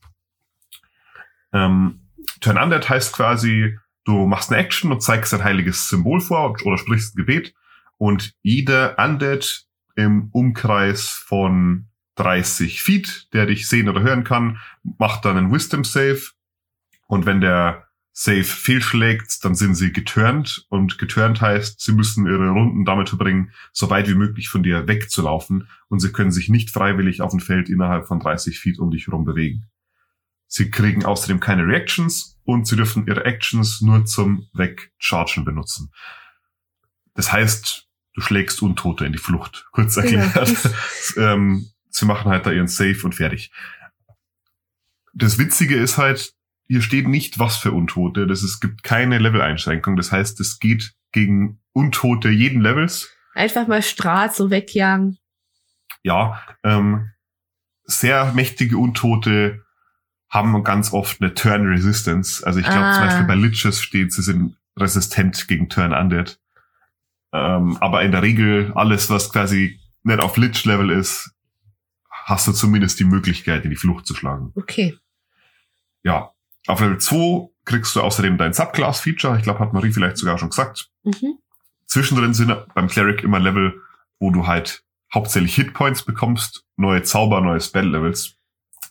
Ähm, 1.51 2.07
Turn 2.39 2.57
Undead 2.57 2.87
heißt 2.87 3.11
quasi, 3.11 3.77
du 4.05 4.27
machst 4.27 4.49
eine 4.49 4.61
Action 4.61 4.93
und 4.93 5.01
zeigst 5.01 5.33
ein 5.33 5.43
heiliges 5.43 5.89
Symbol 5.89 6.21
vor 6.21 6.55
oder 6.63 6.77
sprichst 6.77 7.13
ein 7.13 7.25
Gebet 7.25 7.53
und 7.97 8.33
jeder 8.43 8.97
Undead 8.97 9.65
im 9.97 10.29
Umkreis 10.31 11.09
von 11.09 11.87
30 12.15 12.81
Feet, 12.81 13.27
der 13.33 13.45
dich 13.45 13.67
sehen 13.67 13.89
oder 13.89 14.01
hören 14.01 14.23
kann, 14.23 14.59
macht 14.97 15.25
dann 15.25 15.37
einen 15.37 15.51
Wisdom 15.51 15.83
Save 15.83 16.21
und 17.07 17.25
wenn 17.25 17.41
der 17.41 17.85
Save 18.17 18.45
fehlschlägt, 18.45 19.43
dann 19.43 19.55
sind 19.55 19.75
sie 19.75 19.91
geturnt 19.91 20.65
und 20.69 20.97
geturnt 20.97 21.41
heißt, 21.41 21.81
sie 21.81 21.91
müssen 21.91 22.25
ihre 22.25 22.49
Runden 22.49 22.85
damit 22.85 23.09
verbringen, 23.09 23.51
so 23.73 23.89
weit 23.89 24.07
wie 24.07 24.15
möglich 24.15 24.47
von 24.47 24.63
dir 24.63 24.87
wegzulaufen 24.87 25.67
und 25.89 25.99
sie 25.99 26.13
können 26.13 26.31
sich 26.31 26.47
nicht 26.47 26.69
freiwillig 26.69 27.21
auf 27.21 27.31
dem 27.31 27.41
Feld 27.41 27.67
innerhalb 27.67 28.07
von 28.07 28.21
30 28.21 28.57
Feet 28.57 28.79
um 28.79 28.89
dich 28.89 29.07
herum 29.07 29.25
bewegen. 29.25 29.65
Sie 30.47 30.71
kriegen 30.71 31.03
außerdem 31.03 31.41
keine 31.41 31.67
Reactions 31.67 32.39
und 32.45 32.67
sie 32.67 32.77
dürfen 32.77 33.05
ihre 33.05 33.25
Actions 33.25 33.81
nur 33.81 34.05
zum 34.05 34.47
Wegchargen 34.53 35.43
benutzen. 35.43 35.91
Das 37.15 37.33
heißt, 37.33 37.87
du 38.13 38.21
schlägst 38.21 38.61
Untote 38.61 39.05
in 39.05 39.11
die 39.11 39.17
Flucht. 39.17 39.67
Kurz 39.73 39.95
Genau. 39.95 40.21
erklärt. 40.21 40.69
ähm, 41.17 41.67
sie 41.95 42.05
machen 42.05 42.29
halt 42.29 42.45
da 42.45 42.51
ihren 42.51 42.67
Save 42.67 42.97
und 43.03 43.15
fertig. 43.15 43.51
Das 45.13 45.37
Witzige 45.37 45.75
ist 45.77 45.97
halt, 45.97 46.33
hier 46.67 46.81
steht 46.81 47.07
nicht, 47.07 47.39
was 47.39 47.57
für 47.57 47.71
Untote. 47.71 48.27
Das, 48.27 48.43
es 48.43 48.59
gibt 48.59 48.83
keine 48.83 49.17
Level-Einschränkung. 49.17 49.95
Das 49.95 50.11
heißt, 50.11 50.39
es 50.41 50.59
geht 50.59 50.93
gegen 51.13 51.61
Untote 51.71 52.29
jeden 52.29 52.61
Levels. 52.61 53.09
Einfach 53.33 53.67
mal 53.67 53.81
Strahl 53.81 54.31
so 54.31 54.49
wegjagen. 54.49 55.17
Ja, 56.03 56.41
ähm, 56.63 57.11
sehr 57.85 58.33
mächtige 58.33 58.77
Untote 58.77 59.63
haben 60.29 60.63
ganz 60.63 60.91
oft 60.91 61.21
eine 61.21 61.33
Turn 61.33 61.65
Resistance. 61.67 62.45
Also 62.45 62.59
ich 62.59 62.65
glaube 62.65 62.85
Ah. 62.85 62.93
zum 62.93 63.05
Beispiel 63.05 63.25
bei 63.27 63.35
Liches 63.35 63.81
steht, 63.81 64.11
sie 64.11 64.21
sind 64.21 64.57
resistent 64.77 65.47
gegen 65.47 65.69
Turn 65.69 65.93
Undead. 65.93 66.39
Ähm, 67.31 67.77
aber 67.79 68.01
in 68.01 68.11
der 68.11 68.21
Regel 68.21 68.73
alles, 68.75 69.09
was 69.09 69.31
quasi 69.31 69.79
nicht 70.03 70.19
auf 70.19 70.35
Lich 70.35 70.65
Level 70.65 70.89
ist, 70.89 71.31
hast 72.25 72.47
du 72.47 72.51
zumindest 72.51 72.99
die 72.99 73.05
Möglichkeit, 73.05 73.63
in 73.65 73.69
die 73.69 73.75
Flucht 73.75 74.07
zu 74.07 74.15
schlagen. 74.15 74.51
Okay. 74.55 74.97
Ja, 76.03 76.31
auf 76.65 76.81
Level 76.81 76.97
2 76.97 77.49
kriegst 77.65 77.95
du 77.95 78.01
außerdem 78.01 78.39
dein 78.39 78.51
Subclass-Feature. 78.51 79.37
Ich 79.37 79.43
glaube, 79.43 79.59
hat 79.59 79.73
Marie 79.73 79.91
vielleicht 79.91 80.17
sogar 80.17 80.39
schon 80.39 80.49
gesagt. 80.49 80.89
Mhm. 81.03 81.37
Zwischendrin 81.85 82.33
sind 82.33 82.51
beim 82.73 82.87
Cleric 82.87 83.23
immer 83.23 83.39
Level, 83.39 83.79
wo 84.19 84.31
du 84.31 84.47
halt 84.47 84.83
hauptsächlich 85.13 85.53
Hitpoints 85.53 86.01
bekommst, 86.01 86.65
neue 86.77 87.03
Zauber, 87.03 87.41
neue 87.41 87.61
Spell-Levels. 87.61 88.35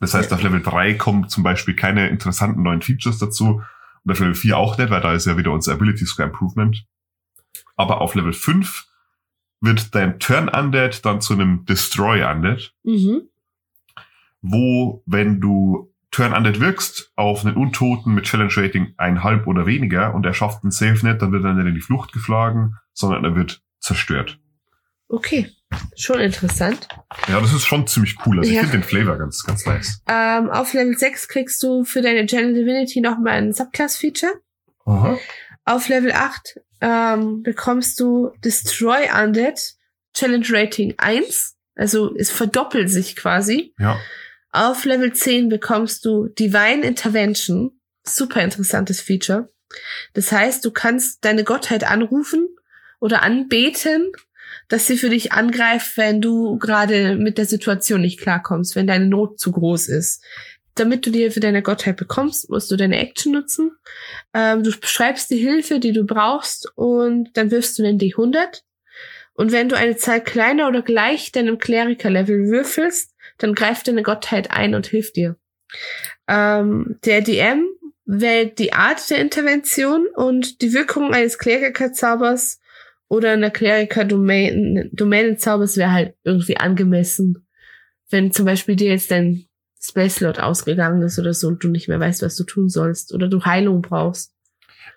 Das 0.01 0.15
heißt, 0.15 0.33
auf 0.33 0.43
Level 0.43 0.63
3 0.63 0.95
kommen 0.95 1.29
zum 1.29 1.43
Beispiel 1.43 1.75
keine 1.75 2.09
interessanten 2.09 2.63
neuen 2.63 2.83
Features 2.83 3.19
dazu. 3.19 3.63
Und 4.05 4.13
auf 4.13 4.21
Level 4.21 4.35
4 4.37 4.57
auch 4.57 4.79
nicht, 4.79 4.91
weil 4.91 5.01
da 5.01 5.13
ist 5.13 5.27
ja 5.27 5.37
wieder 5.37 5.51
unser 5.51 5.73
Ability 5.73 6.07
Score 6.07 6.29
Improvement. 6.29 6.87
Aber 7.75 8.01
auf 8.01 8.15
Level 8.15 8.33
5 8.33 8.87
wird 9.65 9.95
dein 9.95 10.19
Turn 10.19 10.49
Undead 10.49 11.05
dann 11.05 11.21
zu 11.21 11.33
einem 11.35 11.65
Destroy 11.67 12.23
Undead, 12.25 12.73
Mhm. 12.83 13.23
wo, 14.43 15.03
wenn 15.07 15.41
du 15.41 15.91
Turn 16.11 16.33
Undead 16.33 16.61
wirkst, 16.61 17.11
auf 17.17 17.45
einen 17.45 17.57
Untoten 17.57 18.15
mit 18.15 18.25
Challenge 18.25 18.53
Rating 18.57 18.95
einhalb 18.99 19.47
oder 19.47 19.67
weniger 19.67 20.15
und 20.15 20.25
er 20.25 20.35
schafft 20.35 20.63
einen 20.63 20.71
Save 20.71 20.93
nicht, 21.07 21.21
dann 21.23 21.33
wird 21.33 21.45
er 21.45 21.55
nicht 21.55 21.67
in 21.67 21.75
die 21.75 21.81
Flucht 21.81 22.13
geschlagen, 22.13 22.75
sondern 22.93 23.25
er 23.25 23.35
wird 23.35 23.63
zerstört. 23.81 24.39
Okay. 25.09 25.51
Schon 25.97 26.21
interessant. 26.21 26.89
Ja, 27.29 27.41
das 27.41 27.53
ist 27.53 27.65
schon 27.65 27.87
ziemlich 27.89 28.17
cool. 28.25 28.39
Also 28.39 28.49
ich 28.51 28.57
Ja. 28.57 28.63
finde 28.63 28.79
den 28.79 28.85
Flavor 28.85 29.19
ganz, 29.19 29.43
ganz 29.45 29.67
nice. 29.67 30.03
Ähm, 30.09 30.51
auf 30.51 30.73
Level 30.73 30.97
6 30.97 31.27
kriegst 31.29 31.61
du 31.63 31.85
für 31.85 32.01
deine 32.01 32.27
Channel 32.27 32.55
Divinity 32.55 33.01
nochmal 33.01 33.35
ein 33.35 33.53
Subclass-Feature. 33.53 34.33
Aha. 34.87 35.19
Auf 35.65 35.89
Level 35.89 36.13
8 36.13 36.61
ähm, 36.81 37.43
bekommst 37.43 37.99
du 38.01 38.33
Destroy 38.45 39.09
Undead 39.11 39.59
Challenge 40.15 40.47
Rating 40.49 40.95
1. 40.97 41.57
Also 41.75 42.15
es 42.17 42.31
verdoppelt 42.31 42.89
sich 42.89 43.17
quasi. 43.17 43.75
Ja. 43.79 43.99
Auf 44.51 44.85
Level 44.85 45.13
10 45.13 45.49
bekommst 45.49 46.05
du 46.05 46.29
Divine 46.29 46.83
Intervention. 46.83 47.73
Super 48.05 48.43
interessantes 48.43 49.01
Feature. 49.01 49.53
Das 50.13 50.31
heißt, 50.31 50.65
du 50.65 50.71
kannst 50.71 51.25
deine 51.25 51.43
Gottheit 51.43 51.85
anrufen 51.85 52.49
oder 53.01 53.23
anbeten, 53.23 54.13
dass 54.69 54.87
sie 54.87 54.97
für 54.97 55.09
dich 55.09 55.33
angreift, 55.33 55.97
wenn 55.97 56.21
du 56.21 56.59
gerade 56.59 57.17
mit 57.17 57.39
der 57.39 57.47
Situation 57.47 58.03
nicht 58.03 58.21
klarkommst, 58.21 58.77
wenn 58.77 58.87
deine 58.87 59.07
Not 59.07 59.41
zu 59.41 59.51
groß 59.51 59.89
ist. 59.89 60.23
Damit 60.77 61.07
du 61.07 61.11
die 61.11 61.21
Hilfe 61.21 61.41
deiner 61.41 61.63
Gottheit 61.63 61.97
bekommst, 61.97 62.51
musst 62.51 62.71
du 62.71 62.77
deine 62.77 62.99
Action 62.99 63.33
nutzen. 63.33 63.73
Ähm, 64.33 64.65
du 64.65 64.73
beschreibst 64.73 65.31
die 65.31 65.37
Hilfe, 65.37 65.79
die 65.79 65.93
du 65.93 66.05
brauchst, 66.05 66.73
und 66.77 67.37
dann 67.37 67.51
wirfst 67.51 67.79
du 67.79 67.83
den 67.83 67.99
D100. 67.99 68.63
Und 69.35 69.53
wenn 69.53 69.69
du 69.69 69.77
eine 69.77 69.97
Zahl 69.97 70.23
kleiner 70.23 70.69
oder 70.69 70.83
gleich 70.83 71.33
deinem 71.33 71.59
Kleriker-Level 71.59 72.49
würfelst, 72.49 73.15
dann 73.39 73.55
greift 73.55 73.89
deine 73.89 74.03
Gottheit 74.03 74.51
ein 74.51 74.75
und 74.75 74.87
hilft 74.87 75.17
dir. 75.17 75.37
Ähm, 76.29 76.99
der 77.05 77.21
DM 77.21 77.67
wählt 78.05 78.59
die 78.59 78.73
Art 78.73 79.11
der 79.11 79.19
Intervention 79.19 80.07
und 80.15 80.63
die 80.63 80.73
Wirkung 80.73 81.13
eines 81.13 81.39
Kleriker-Zaubers 81.39 82.61
oder 83.09 83.33
einer 83.33 83.51
Kleriker-Domänenzaubers 83.51 85.77
wäre 85.77 85.93
halt 85.93 86.15
irgendwie 86.25 86.57
angemessen. 86.57 87.47
Wenn 88.11 88.33
zum 88.33 88.45
Beispiel 88.45 88.77
dir 88.77 88.91
jetzt 88.91 89.11
dein 89.11 89.47
Space-Slot 89.85 90.39
ausgegangen 90.41 91.03
ist 91.03 91.19
oder 91.19 91.35
so 91.35 91.49
und 91.49 91.63
du 91.63 91.69
nicht 91.69 91.89
mehr 91.89 92.01
weißt, 92.01 92.23
was 92.23 92.37
du 92.37 92.45
tun 92.45 92.69
sollst 92.69 93.13
oder 93.13 93.29
du 93.29 93.45
Heilung 93.45 93.83
brauchst. 93.83 94.33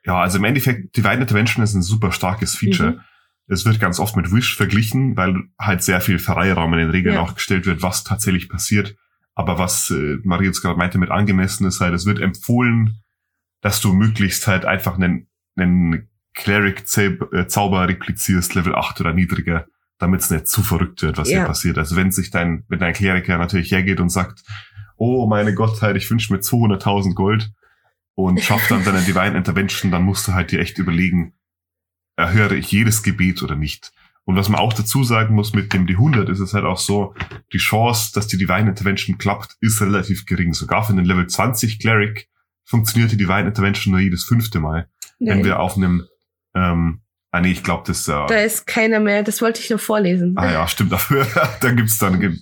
Ja, 0.05 0.21
also 0.21 0.37
im 0.37 0.45
Endeffekt, 0.45 0.95
Divine 0.95 1.21
Intervention 1.21 1.63
ist 1.63 1.73
ein 1.73 1.81
super 1.81 2.11
starkes 2.11 2.55
Feature. 2.55 2.91
Mhm. 2.91 3.01
Es 3.47 3.65
wird 3.65 3.79
ganz 3.79 3.99
oft 3.99 4.15
mit 4.15 4.31
Wish 4.31 4.55
verglichen, 4.55 5.17
weil 5.17 5.35
halt 5.59 5.83
sehr 5.83 6.01
viel 6.01 6.19
Freiraum 6.19 6.73
in 6.73 6.79
den 6.79 6.89
Regeln 6.89 7.15
Ja. 7.15 7.21
auch 7.21 7.35
gestellt 7.35 7.65
wird, 7.65 7.81
was 7.81 8.03
tatsächlich 8.03 8.49
passiert. 8.49 8.95
Aber 9.35 9.57
was 9.57 9.91
äh, 9.91 10.17
jetzt 10.43 10.61
gerade 10.61 10.77
meinte 10.77 10.97
mit 10.97 11.11
angemessen 11.11 11.67
ist 11.67 11.79
halt, 11.79 11.93
es 11.93 12.05
wird 12.05 12.19
empfohlen, 12.19 13.01
dass 13.61 13.81
du 13.81 13.93
möglichst 13.93 14.47
halt 14.47 14.65
einfach 14.65 14.95
einen, 14.95 15.27
einen 15.55 16.09
Cleric-Zauber 16.33 17.87
replizierst, 17.87 18.55
Level 18.55 18.75
8 18.75 19.01
oder 19.01 19.13
niedriger, 19.13 19.67
damit 19.99 20.21
es 20.21 20.29
nicht 20.29 20.47
zu 20.47 20.61
verrückt 20.63 21.01
wird, 21.01 21.17
was 21.17 21.29
Ja. 21.29 21.39
hier 21.39 21.47
passiert. 21.47 21.77
Also 21.77 21.95
wenn 21.95 22.11
sich 22.11 22.29
dein, 22.29 22.63
wenn 22.67 22.79
dein 22.79 22.93
Kleriker 22.93 23.37
natürlich 23.37 23.71
hergeht 23.71 23.99
und 23.99 24.09
sagt, 24.09 24.43
oh 24.95 25.27
meine 25.27 25.53
Gottheit, 25.53 25.95
ich 25.95 26.09
wünsche 26.09 26.33
mir 26.33 26.39
200.000 26.39 27.13
Gold 27.13 27.51
und 28.15 28.41
schafft 28.41 28.71
dann 28.71 28.83
deine 28.83 29.01
Divine 29.01 29.37
Intervention, 29.37 29.91
dann 29.91 30.03
musst 30.03 30.27
du 30.27 30.33
halt 30.33 30.51
dir 30.51 30.59
echt 30.59 30.77
überlegen, 30.77 31.33
erhöre 32.15 32.55
ich 32.55 32.71
jedes 32.71 33.03
Gebet 33.03 33.43
oder 33.43 33.55
nicht. 33.55 33.91
Und 34.25 34.35
was 34.35 34.49
man 34.49 34.59
auch 34.59 34.73
dazu 34.73 35.03
sagen 35.05 35.35
muss, 35.35 35.53
mit 35.53 35.71
dem 35.71 35.85
D100 35.87 36.29
ist 36.29 36.39
es 36.41 36.53
halt 36.53 36.65
auch 36.65 36.79
so, 36.79 37.13
die 37.53 37.59
Chance, 37.59 38.11
dass 38.13 38.27
die 38.27 38.37
Divine 38.37 38.69
Intervention 38.69 39.17
klappt, 39.17 39.55
ist 39.61 39.81
relativ 39.81 40.25
gering. 40.25 40.53
Sogar 40.53 40.83
für 40.83 40.93
den 40.93 41.05
Level 41.05 41.27
20 41.27 41.79
Cleric 41.79 42.27
funktioniert 42.65 43.11
die 43.13 43.17
Divine 43.17 43.47
Intervention 43.47 43.93
nur 43.93 44.01
jedes 44.01 44.25
fünfte 44.25 44.59
Mal. 44.59 44.89
Wenn 45.19 45.27
Nein. 45.37 45.45
wir 45.45 45.59
auf 45.61 45.77
einem, 45.77 46.05
ähm, 46.55 47.01
ah 47.31 47.41
nee, 47.41 47.51
ich 47.51 47.63
glaube, 47.63 47.83
das, 47.87 48.07
äh, 48.07 48.25
Da 48.27 48.39
ist 48.39 48.67
keiner 48.67 48.99
mehr, 48.99 49.23
das 49.23 49.41
wollte 49.41 49.61
ich 49.61 49.69
nur 49.69 49.79
vorlesen. 49.79 50.37
ah 50.37 50.51
ja, 50.51 50.67
stimmt 50.67 50.91
dafür. 50.91 51.27
da 51.61 51.71
gibt's 51.71 51.97
dann, 51.97 52.41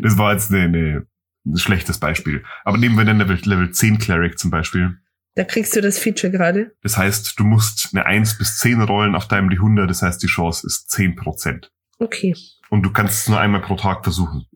das 0.00 0.18
war 0.18 0.32
jetzt 0.32 0.50
ne, 0.50 0.68
ne, 0.68 1.06
ein 1.44 1.56
schlechtes 1.56 1.98
Beispiel. 1.98 2.44
Aber 2.64 2.78
nehmen 2.78 2.96
wir 2.96 3.04
den 3.04 3.18
Level, 3.18 3.38
Level 3.44 3.70
10 3.70 3.98
Cleric 3.98 4.38
zum 4.38 4.50
Beispiel. 4.50 4.98
Da 5.34 5.44
kriegst 5.44 5.74
du 5.74 5.80
das 5.80 5.98
Feature 5.98 6.30
gerade. 6.30 6.74
Das 6.82 6.98
heißt, 6.98 7.38
du 7.38 7.44
musst 7.44 7.90
eine 7.92 8.04
1 8.04 8.36
bis 8.36 8.58
10 8.58 8.82
rollen 8.82 9.14
auf 9.14 9.28
deinem 9.28 9.48
D100, 9.48 9.86
das 9.86 10.02
heißt, 10.02 10.22
die 10.22 10.26
Chance 10.26 10.66
ist 10.66 10.90
10%. 10.92 11.68
Okay. 11.98 12.34
Und 12.68 12.82
du 12.82 12.92
kannst 12.92 13.22
es 13.22 13.28
nur 13.28 13.40
einmal 13.40 13.62
pro 13.62 13.76
Tag 13.76 14.02
versuchen. 14.02 14.46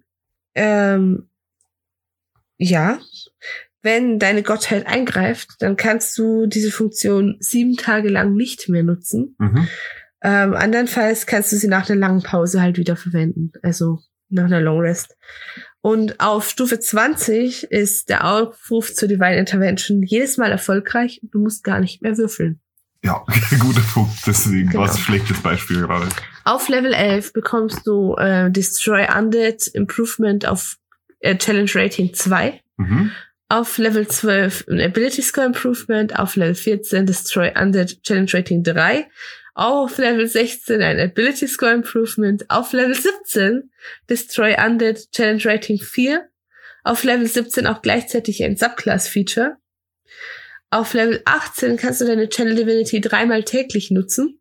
Ähm, 0.55 1.29
ja. 2.59 2.99
Wenn 3.87 4.19
deine 4.19 4.43
Gottheit 4.43 4.85
eingreift, 4.89 5.51
dann 5.61 5.77
kannst 5.77 6.19
du 6.19 6.47
diese 6.47 6.73
Funktion 6.73 7.37
sieben 7.39 7.77
Tage 7.77 8.09
lang 8.09 8.35
nicht 8.35 8.69
mehr 8.69 8.83
nutzen. 8.83 9.37
Mhm. 9.39 9.69
Ähm, 10.23 10.55
andernfalls 10.55 11.27
kannst 11.27 11.53
du 11.53 11.57
sie 11.57 11.69
nach 11.69 11.89
einer 11.89 12.01
langen 12.01 12.23
Pause 12.25 12.61
halt 12.61 12.79
wieder 12.79 12.97
verwenden. 12.97 13.53
Also 13.63 14.01
nach 14.29 14.47
einer 14.47 14.61
Long 14.61 14.81
Rest. 14.81 15.17
Und 15.83 16.19
auf 16.19 16.49
Stufe 16.51 16.81
20 16.81 17.71
ist 17.71 18.09
der 18.09 18.25
Aufruf 18.29 18.93
zur 18.93 19.07
Divine 19.07 19.37
Intervention 19.39 20.03
jedes 20.03 20.37
Mal 20.37 20.51
erfolgreich. 20.51 21.21
Du 21.23 21.39
musst 21.39 21.63
gar 21.63 21.79
nicht 21.79 22.03
mehr 22.03 22.19
würfeln. 22.19 22.59
Ja, 23.05 23.25
guter 23.61 23.83
Punkt. 23.95 24.17
Deswegen 24.27 24.71
Genau. 24.71 24.81
war 24.81 24.89
es 24.91 24.97
ein 24.97 25.03
schlechtes 25.03 25.41
Beispiel 25.43 25.83
gerade. 25.83 26.09
Auf 26.43 26.69
Level 26.69 26.93
11 26.93 27.33
bekommst 27.33 27.87
du 27.87 28.17
äh, 28.17 28.51
Destroy 28.51 29.07
Undead 29.17 29.65
Improvement 29.69 30.45
auf 30.45 30.77
äh, 31.21 31.37
Challenge 31.37 31.71
Rating 31.73 32.13
2. 32.13 32.61
Mhm. 32.79 33.13
Auf 33.49 33.79
Level 33.79 34.09
12 34.09 34.67
ein 34.69 34.81
Ability 34.81 35.23
Score 35.23 35.47
Improvement. 35.47 36.19
Auf 36.19 36.35
Level 36.35 36.57
14 36.57 37.07
Destroy 37.07 37.53
Undead 37.57 38.03
Challenge 38.03 38.33
Rating 38.33 38.65
3. 38.65 39.09
Auf 39.55 39.99
Level 39.99 40.27
16 40.27 40.83
ein 40.83 40.99
Ability 40.99 41.47
Score 41.47 41.73
Improvement. 41.73 42.45
Auf 42.51 42.73
Level 42.73 42.95
17 42.95 43.71
Destroy 44.11 44.57
Undead 44.59 45.13
Challenge 45.13 45.45
Rating 45.45 45.79
4. 45.79 46.29
Auf 46.83 47.05
Level 47.05 47.27
17 47.27 47.69
auch 47.69 47.83
gleichzeitig 47.83 48.43
ein 48.43 48.57
Subclass 48.57 49.07
Feature. 49.07 49.57
Auf 50.71 50.95
Level 50.95 51.23
18 51.25 51.77
kannst 51.77 52.01
du 52.01 52.05
deine 52.05 52.29
Channel 52.29 52.57
Divinity 52.57 53.01
dreimal 53.01 53.45
täglich 53.45 53.93
nutzen. 53.93 54.41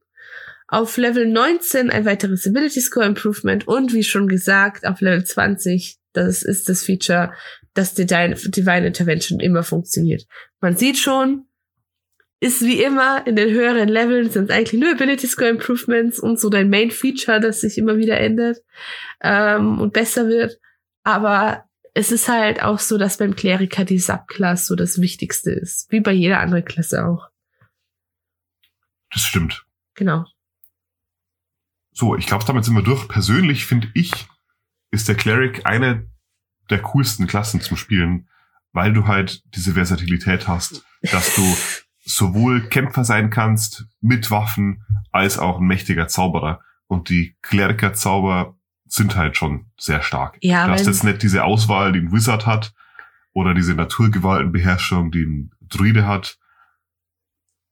Auf 0.67 0.97
Level 0.97 1.27
19 1.27 1.91
ein 1.91 2.05
weiteres 2.05 2.47
Ability 2.47 2.81
Score 2.81 3.05
Improvement 3.05 3.67
und 3.67 3.93
wie 3.93 4.03
schon 4.03 4.27
gesagt, 4.27 4.83
auf 4.87 4.99
Level 4.99 5.23
20, 5.23 5.97
das 6.13 6.41
ist 6.41 6.69
das 6.69 6.83
Feature, 6.83 7.33
dass 7.75 7.93
die 7.93 8.05
Divine 8.05 8.87
Intervention 8.87 9.39
immer 9.39 9.63
funktioniert. 9.63 10.25
Man 10.61 10.75
sieht 10.75 10.97
schon, 10.97 11.45
ist 12.39 12.61
wie 12.61 12.81
immer 12.81 13.25
in 13.27 13.35
den 13.35 13.51
höheren 13.51 13.89
Leveln 13.89 14.29
sind 14.29 14.49
es 14.49 14.55
eigentlich 14.55 14.79
nur 14.79 14.91
Ability 14.91 15.27
Score 15.27 15.49
Improvements 15.49 16.19
und 16.19 16.39
so 16.39 16.49
dein 16.49 16.69
Main 16.69 16.91
Feature, 16.91 17.39
das 17.39 17.61
sich 17.61 17.77
immer 17.77 17.97
wieder 17.97 18.19
ändert 18.19 18.59
ähm, 19.21 19.79
und 19.79 19.93
besser 19.93 20.27
wird. 20.27 20.59
Aber 21.03 21.65
es 21.93 22.11
ist 22.11 22.27
halt 22.27 22.61
auch 22.61 22.79
so, 22.79 22.97
dass 22.97 23.17
beim 23.17 23.35
Kleriker 23.35 23.85
die 23.85 23.99
Subclass 23.99 24.67
so 24.67 24.75
das 24.75 24.99
Wichtigste 24.99 25.51
ist, 25.51 25.91
wie 25.91 25.99
bei 25.99 26.11
jeder 26.11 26.39
anderen 26.39 26.65
Klasse 26.65 27.05
auch. 27.05 27.29
Das 29.11 29.23
stimmt. 29.23 29.65
Genau. 29.93 30.25
So, 31.91 32.17
ich 32.17 32.25
glaube, 32.25 32.43
damit 32.45 32.65
sind 32.65 32.75
wir 32.75 32.83
durch. 32.83 33.07
Persönlich 33.07 33.65
finde 33.65 33.89
ich, 33.93 34.11
ist 34.91 35.07
der 35.07 35.15
Cleric 35.15 35.65
eine 35.65 36.09
der 36.69 36.81
coolsten 36.81 37.27
Klassen 37.27 37.61
zum 37.61 37.77
Spielen, 37.77 38.29
weil 38.71 38.93
du 38.93 39.07
halt 39.07 39.43
diese 39.55 39.73
Versatilität 39.73 40.47
hast, 40.47 40.83
dass 41.01 41.35
du 41.35 41.41
sowohl 42.03 42.67
Kämpfer 42.69 43.03
sein 43.03 43.29
kannst 43.29 43.85
mit 44.01 44.29
Waffen 44.31 44.83
als 45.11 45.39
auch 45.39 45.59
ein 45.59 45.67
mächtiger 45.67 46.07
Zauberer. 46.07 46.61
Und 46.87 47.09
die 47.09 47.35
Kleriker-Zauber 47.41 48.55
sind 48.85 49.15
halt 49.15 49.37
schon 49.37 49.71
sehr 49.77 50.01
stark. 50.01 50.37
Ja, 50.41 50.67
du 50.67 50.73
hast 50.73 50.85
jetzt 50.85 51.03
nicht 51.03 51.23
diese 51.23 51.43
Auswahl, 51.43 51.93
die 51.93 51.99
ein 51.99 52.11
Wizard 52.11 52.45
hat, 52.45 52.73
oder 53.35 53.53
diese 53.53 53.75
Naturgewaltenbeherrschung, 53.75 55.11
die 55.11 55.23
ein 55.23 55.51
Druide 55.61 56.07
hat. 56.07 56.39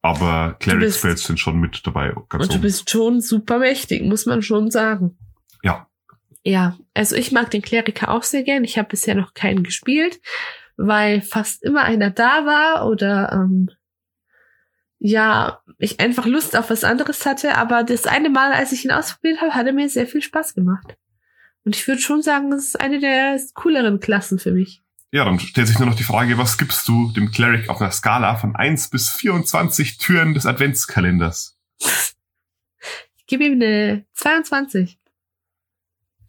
Aber 0.02 0.56
Cleric 0.60 0.92
Spells 0.92 1.24
sind 1.24 1.40
schon 1.40 1.58
mit 1.58 1.86
dabei. 1.86 2.12
Und 2.12 2.30
du 2.32 2.36
oben. 2.36 2.60
bist 2.60 2.90
schon 2.90 3.22
super 3.22 3.58
mächtig, 3.58 4.02
muss 4.04 4.26
man 4.26 4.42
schon 4.42 4.70
sagen. 4.70 5.16
Ja. 5.62 5.88
Ja, 6.44 6.76
also 6.92 7.16
ich 7.16 7.32
mag 7.32 7.50
den 7.50 7.62
Kleriker 7.62 8.10
auch 8.10 8.22
sehr 8.22 8.42
gern. 8.42 8.64
Ich 8.64 8.76
habe 8.76 8.90
bisher 8.90 9.14
noch 9.14 9.32
keinen 9.32 9.64
gespielt, 9.64 10.20
weil 10.76 11.22
fast 11.22 11.62
immer 11.62 11.82
einer 11.84 12.10
da 12.10 12.44
war 12.44 12.86
oder 12.86 13.32
ähm, 13.32 13.70
ja, 14.98 15.62
ich 15.78 16.00
einfach 16.00 16.26
Lust 16.26 16.56
auf 16.56 16.68
was 16.68 16.84
anderes 16.84 17.24
hatte. 17.24 17.56
Aber 17.56 17.82
das 17.82 18.06
eine 18.06 18.28
Mal, 18.28 18.52
als 18.52 18.72
ich 18.72 18.84
ihn 18.84 18.90
ausprobiert 18.90 19.40
habe, 19.40 19.54
hat 19.54 19.66
er 19.66 19.72
mir 19.72 19.88
sehr 19.88 20.06
viel 20.06 20.22
Spaß 20.22 20.54
gemacht. 20.54 20.96
Und 21.64 21.76
ich 21.76 21.88
würde 21.88 22.02
schon 22.02 22.20
sagen, 22.20 22.50
das 22.50 22.66
ist 22.66 22.80
eine 22.80 23.00
der 23.00 23.40
cooleren 23.54 23.98
Klassen 23.98 24.38
für 24.38 24.52
mich. 24.52 24.82
Ja, 25.12 25.24
dann 25.24 25.38
stellt 25.38 25.68
sich 25.68 25.78
nur 25.78 25.88
noch 25.88 25.94
die 25.94 26.04
Frage, 26.04 26.36
was 26.36 26.58
gibst 26.58 26.86
du 26.88 27.10
dem 27.12 27.30
Cleric 27.30 27.70
auf 27.70 27.80
einer 27.80 27.90
Skala 27.90 28.36
von 28.36 28.54
1 28.54 28.90
bis 28.90 29.08
24 29.10 29.96
Türen 29.96 30.34
des 30.34 30.44
Adventskalenders? 30.44 31.56
Ich 31.78 33.26
gebe 33.26 33.44
ihm 33.44 33.54
eine 33.54 34.04
22. 34.12 34.98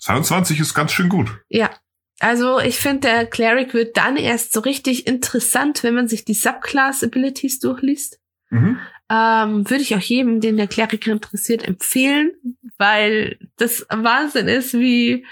22 0.05 0.59
ist 0.59 0.75
ganz 0.75 0.91
schön 0.91 1.09
gut. 1.09 1.39
Ja. 1.49 1.71
Also 2.19 2.59
ich 2.59 2.77
finde, 2.77 3.01
der 3.01 3.25
Cleric 3.25 3.73
wird 3.73 3.97
dann 3.97 4.17
erst 4.17 4.53
so 4.53 4.61
richtig 4.61 5.05
interessant, 5.07 5.83
wenn 5.83 5.95
man 5.95 6.07
sich 6.07 6.23
die 6.23 6.33
Subclass-Abilities 6.33 7.59
durchliest. 7.59 8.19
Mhm. 8.51 8.79
Ähm, 9.09 9.69
würde 9.69 9.81
ich 9.81 9.95
auch 9.95 9.99
jedem, 9.99 10.39
den 10.41 10.57
der 10.57 10.67
Kleriker 10.67 11.11
interessiert, 11.11 11.67
empfehlen, 11.67 12.31
weil 12.77 13.37
das 13.57 13.85
Wahnsinn 13.89 14.47
ist, 14.47 14.73
wie 14.75 15.25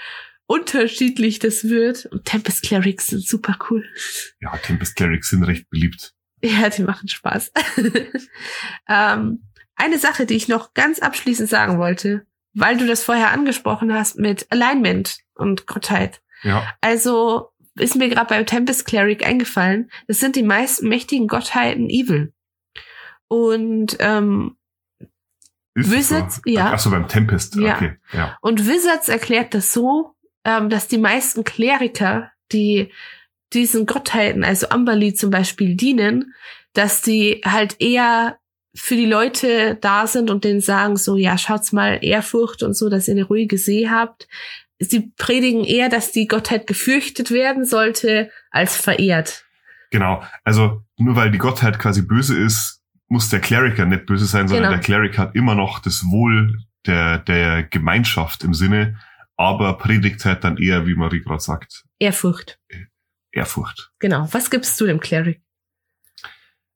unterschiedlich 0.46 1.38
das 1.38 1.64
wird. 1.64 2.06
Und 2.06 2.24
Tempest 2.24 2.64
Clerics 2.64 3.06
sind 3.06 3.26
super 3.26 3.56
cool. 3.70 3.84
Ja, 4.40 4.56
Tempest 4.58 4.96
Clerics 4.96 5.30
sind 5.30 5.44
recht 5.44 5.70
beliebt. 5.70 6.14
Ja, 6.42 6.68
die 6.68 6.82
machen 6.82 7.08
Spaß. 7.08 7.52
ähm, 8.88 9.48
eine 9.76 9.98
Sache, 9.98 10.26
die 10.26 10.34
ich 10.34 10.48
noch 10.48 10.74
ganz 10.74 10.98
abschließend 10.98 11.48
sagen 11.48 11.78
wollte, 11.78 12.26
weil 12.54 12.76
du 12.76 12.86
das 12.86 13.02
vorher 13.02 13.30
angesprochen 13.30 13.92
hast 13.92 14.18
mit 14.18 14.46
Alignment 14.50 15.18
und 15.34 15.66
Gottheit. 15.66 16.22
Ja, 16.42 16.66
Also 16.80 17.50
ist 17.76 17.96
mir 17.96 18.08
gerade 18.08 18.28
beim 18.28 18.46
Tempest 18.46 18.86
Cleric 18.86 19.26
eingefallen, 19.26 19.90
das 20.06 20.20
sind 20.20 20.36
die 20.36 20.42
meisten 20.42 20.88
mächtigen 20.88 21.26
Gottheiten 21.26 21.90
evil. 21.90 22.32
Und 23.28 23.96
ähm, 24.00 24.56
ist 25.74 25.90
Wizards, 25.90 26.36
so. 26.36 26.42
ja. 26.46 26.70
Ach 26.72 26.78
so, 26.78 26.90
beim 26.90 27.08
Tempest. 27.08 27.56
Ja. 27.56 27.74
Okay, 27.74 27.96
ja. 28.12 28.38
Und 28.40 28.66
Wizards 28.68 29.08
erklärt 29.08 29.54
das 29.54 29.72
so, 29.72 30.14
ähm, 30.44 30.68
dass 30.68 30.86
die 30.86 30.98
meisten 30.98 31.42
Kleriker, 31.42 32.30
die 32.52 32.92
diesen 33.52 33.86
Gottheiten, 33.86 34.44
also 34.44 34.68
Amberly 34.68 35.14
zum 35.14 35.30
Beispiel, 35.30 35.74
dienen, 35.74 36.34
dass 36.74 37.02
die 37.02 37.40
halt 37.44 37.80
eher 37.80 38.38
für 38.76 38.96
die 38.96 39.06
Leute 39.06 39.76
da 39.80 40.06
sind 40.06 40.30
und 40.30 40.44
denen 40.44 40.60
sagen 40.60 40.96
so, 40.96 41.16
ja, 41.16 41.38
schaut's 41.38 41.72
mal 41.72 41.98
Ehrfurcht 42.02 42.62
und 42.62 42.74
so, 42.76 42.88
dass 42.88 43.06
ihr 43.08 43.14
eine 43.14 43.24
ruhige 43.24 43.56
See 43.56 43.88
habt. 43.88 44.26
Sie 44.80 45.12
predigen 45.16 45.64
eher, 45.64 45.88
dass 45.88 46.10
die 46.10 46.26
Gottheit 46.26 46.66
gefürchtet 46.66 47.30
werden 47.30 47.64
sollte, 47.64 48.30
als 48.50 48.76
verehrt. 48.76 49.44
Genau. 49.90 50.22
Also 50.42 50.82
nur 50.96 51.14
weil 51.14 51.30
die 51.30 51.38
Gottheit 51.38 51.78
quasi 51.78 52.02
böse 52.02 52.36
ist, 52.36 52.82
muss 53.06 53.28
der 53.28 53.40
Cleriker 53.40 53.86
nicht 53.86 54.06
böse 54.06 54.26
sein, 54.26 54.48
sondern 54.48 54.70
Genau. 54.70 54.74
der 54.74 54.84
Cleric 54.84 55.18
hat 55.18 55.36
immer 55.36 55.54
noch 55.54 55.78
das 55.78 56.02
Wohl 56.10 56.58
der, 56.86 57.18
der 57.18 57.62
Gemeinschaft 57.62 58.42
im 58.42 58.54
Sinne, 58.54 58.98
aber 59.36 59.78
predigt 59.78 60.24
halt 60.24 60.42
dann 60.42 60.58
eher, 60.58 60.86
wie 60.86 60.94
Marie 60.94 61.20
gerade 61.20 61.40
sagt, 61.40 61.84
Ehrfurcht. 62.00 62.58
Ehrfurcht. 63.30 63.92
Genau. 64.00 64.28
Was 64.32 64.50
gibst 64.50 64.80
du 64.80 64.86
dem 64.86 64.98
Cleric? 64.98 65.40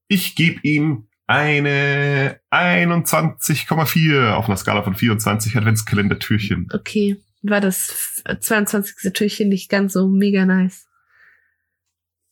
Ich 0.07 0.37
gebe 0.37 0.61
ihm 0.63 1.08
eine 1.29 2.41
21,4 2.51 4.33
auf 4.33 4.47
einer 4.47 4.57
Skala 4.57 4.83
von 4.83 4.95
24 4.95 5.57
Adventskalender-Türchen. 5.57 6.69
Okay. 6.73 7.19
War 7.43 7.61
das 7.61 8.23
22. 8.41 9.13
Türchen 9.13 9.49
nicht 9.49 9.71
ganz 9.71 9.93
so 9.93 10.09
mega 10.09 10.45
nice? 10.45 10.89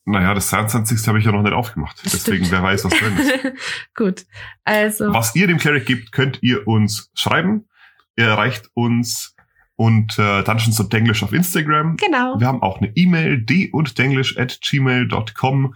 Naja, 0.06 0.35
das 0.35 0.48
22. 0.48 1.06
habe 1.09 1.18
ich 1.18 1.24
ja 1.24 1.32
noch 1.32 1.42
nicht 1.42 1.52
aufgemacht. 1.52 2.00
Deswegen, 2.04 2.46
Stimmt. 2.46 2.50
wer 2.52 2.62
weiß, 2.62 2.85
was 2.85 2.92
drin 2.94 3.18
ist. 3.18 3.54
Gut. 3.94 4.26
Also. 4.64 5.12
Was 5.12 5.35
ihr 5.37 5.46
dem 5.46 5.59
Cleric 5.59 5.85
gibt, 5.85 6.12
könnt 6.12 6.42
ihr 6.42 6.66
uns 6.66 7.11
schreiben. 7.14 7.68
Ihr 8.16 8.26
erreicht 8.26 8.70
uns 8.74 9.37
unter 9.74 10.42
Dungeons 10.42 10.80
und 10.80 10.92
Denglish 10.92 11.22
auf 11.22 11.32
Instagram. 11.32 11.96
Genau. 11.96 12.40
Wir 12.40 12.46
haben 12.46 12.62
auch 12.62 12.80
eine 12.80 12.92
E-Mail, 12.96 13.42
d 13.42 13.70
und 13.70 13.98
denglish 13.98 14.38
at 14.38 14.59
gmail.com. 14.62 15.74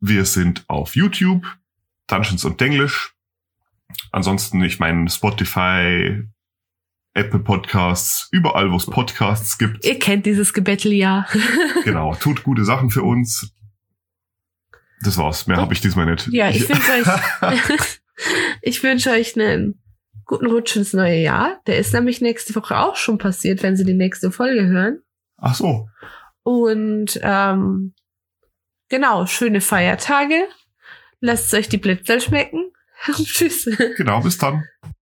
Wir 0.00 0.24
sind 0.24 0.64
auf 0.68 0.96
YouTube, 0.96 1.44
Dungeons 2.12 2.44
und 2.44 2.60
Denglish. 2.60 3.14
Ansonsten, 4.10 4.62
ich 4.62 4.78
meine, 4.78 5.08
Spotify, 5.08 6.22
Apple 7.14 7.40
Podcasts, 7.40 8.28
überall, 8.32 8.70
wo 8.70 8.76
es 8.76 8.86
Podcasts 8.86 9.56
gibt. 9.58 9.84
Ihr 9.84 9.98
kennt 9.98 10.26
dieses 10.26 10.52
Gebettel 10.52 10.92
ja. 10.92 11.26
genau, 11.84 12.14
tut 12.14 12.42
gute 12.42 12.64
Sachen 12.64 12.90
für 12.90 13.02
uns. 13.02 13.54
Das 15.02 15.16
war's. 15.18 15.46
Mehr 15.46 15.56
habe 15.56 15.72
ich 15.72 15.80
diesmal 15.80 16.06
nicht. 16.06 16.28
Ja, 16.28 16.48
ich 16.50 16.68
wünsche 16.68 16.92
euch, 16.92 17.80
ich 18.62 18.82
wünsche 18.82 19.10
euch 19.10 19.38
einen 19.38 19.82
guten 20.26 20.46
Rutsch 20.46 20.76
ins 20.76 20.92
neue 20.92 21.20
Jahr. 21.20 21.60
Der 21.66 21.78
ist 21.78 21.92
nämlich 21.92 22.20
nächste 22.20 22.54
Woche 22.54 22.78
auch 22.78 22.96
schon 22.96 23.18
passiert, 23.18 23.62
wenn 23.62 23.76
Sie 23.76 23.84
die 23.84 23.94
nächste 23.94 24.30
Folge 24.30 24.66
hören. 24.66 25.00
Ach 25.38 25.54
so. 25.54 25.88
Und 26.44 27.18
ähm, 27.22 27.94
genau, 28.88 29.26
schöne 29.26 29.60
Feiertage. 29.60 30.46
Lasst 31.24 31.54
euch 31.54 31.68
die 31.68 31.78
Blitzel 31.78 32.20
schmecken. 32.20 32.72
Tschüss. 33.14 33.70
Genau, 33.96 34.20
bis 34.20 34.38
dann. 34.38 34.64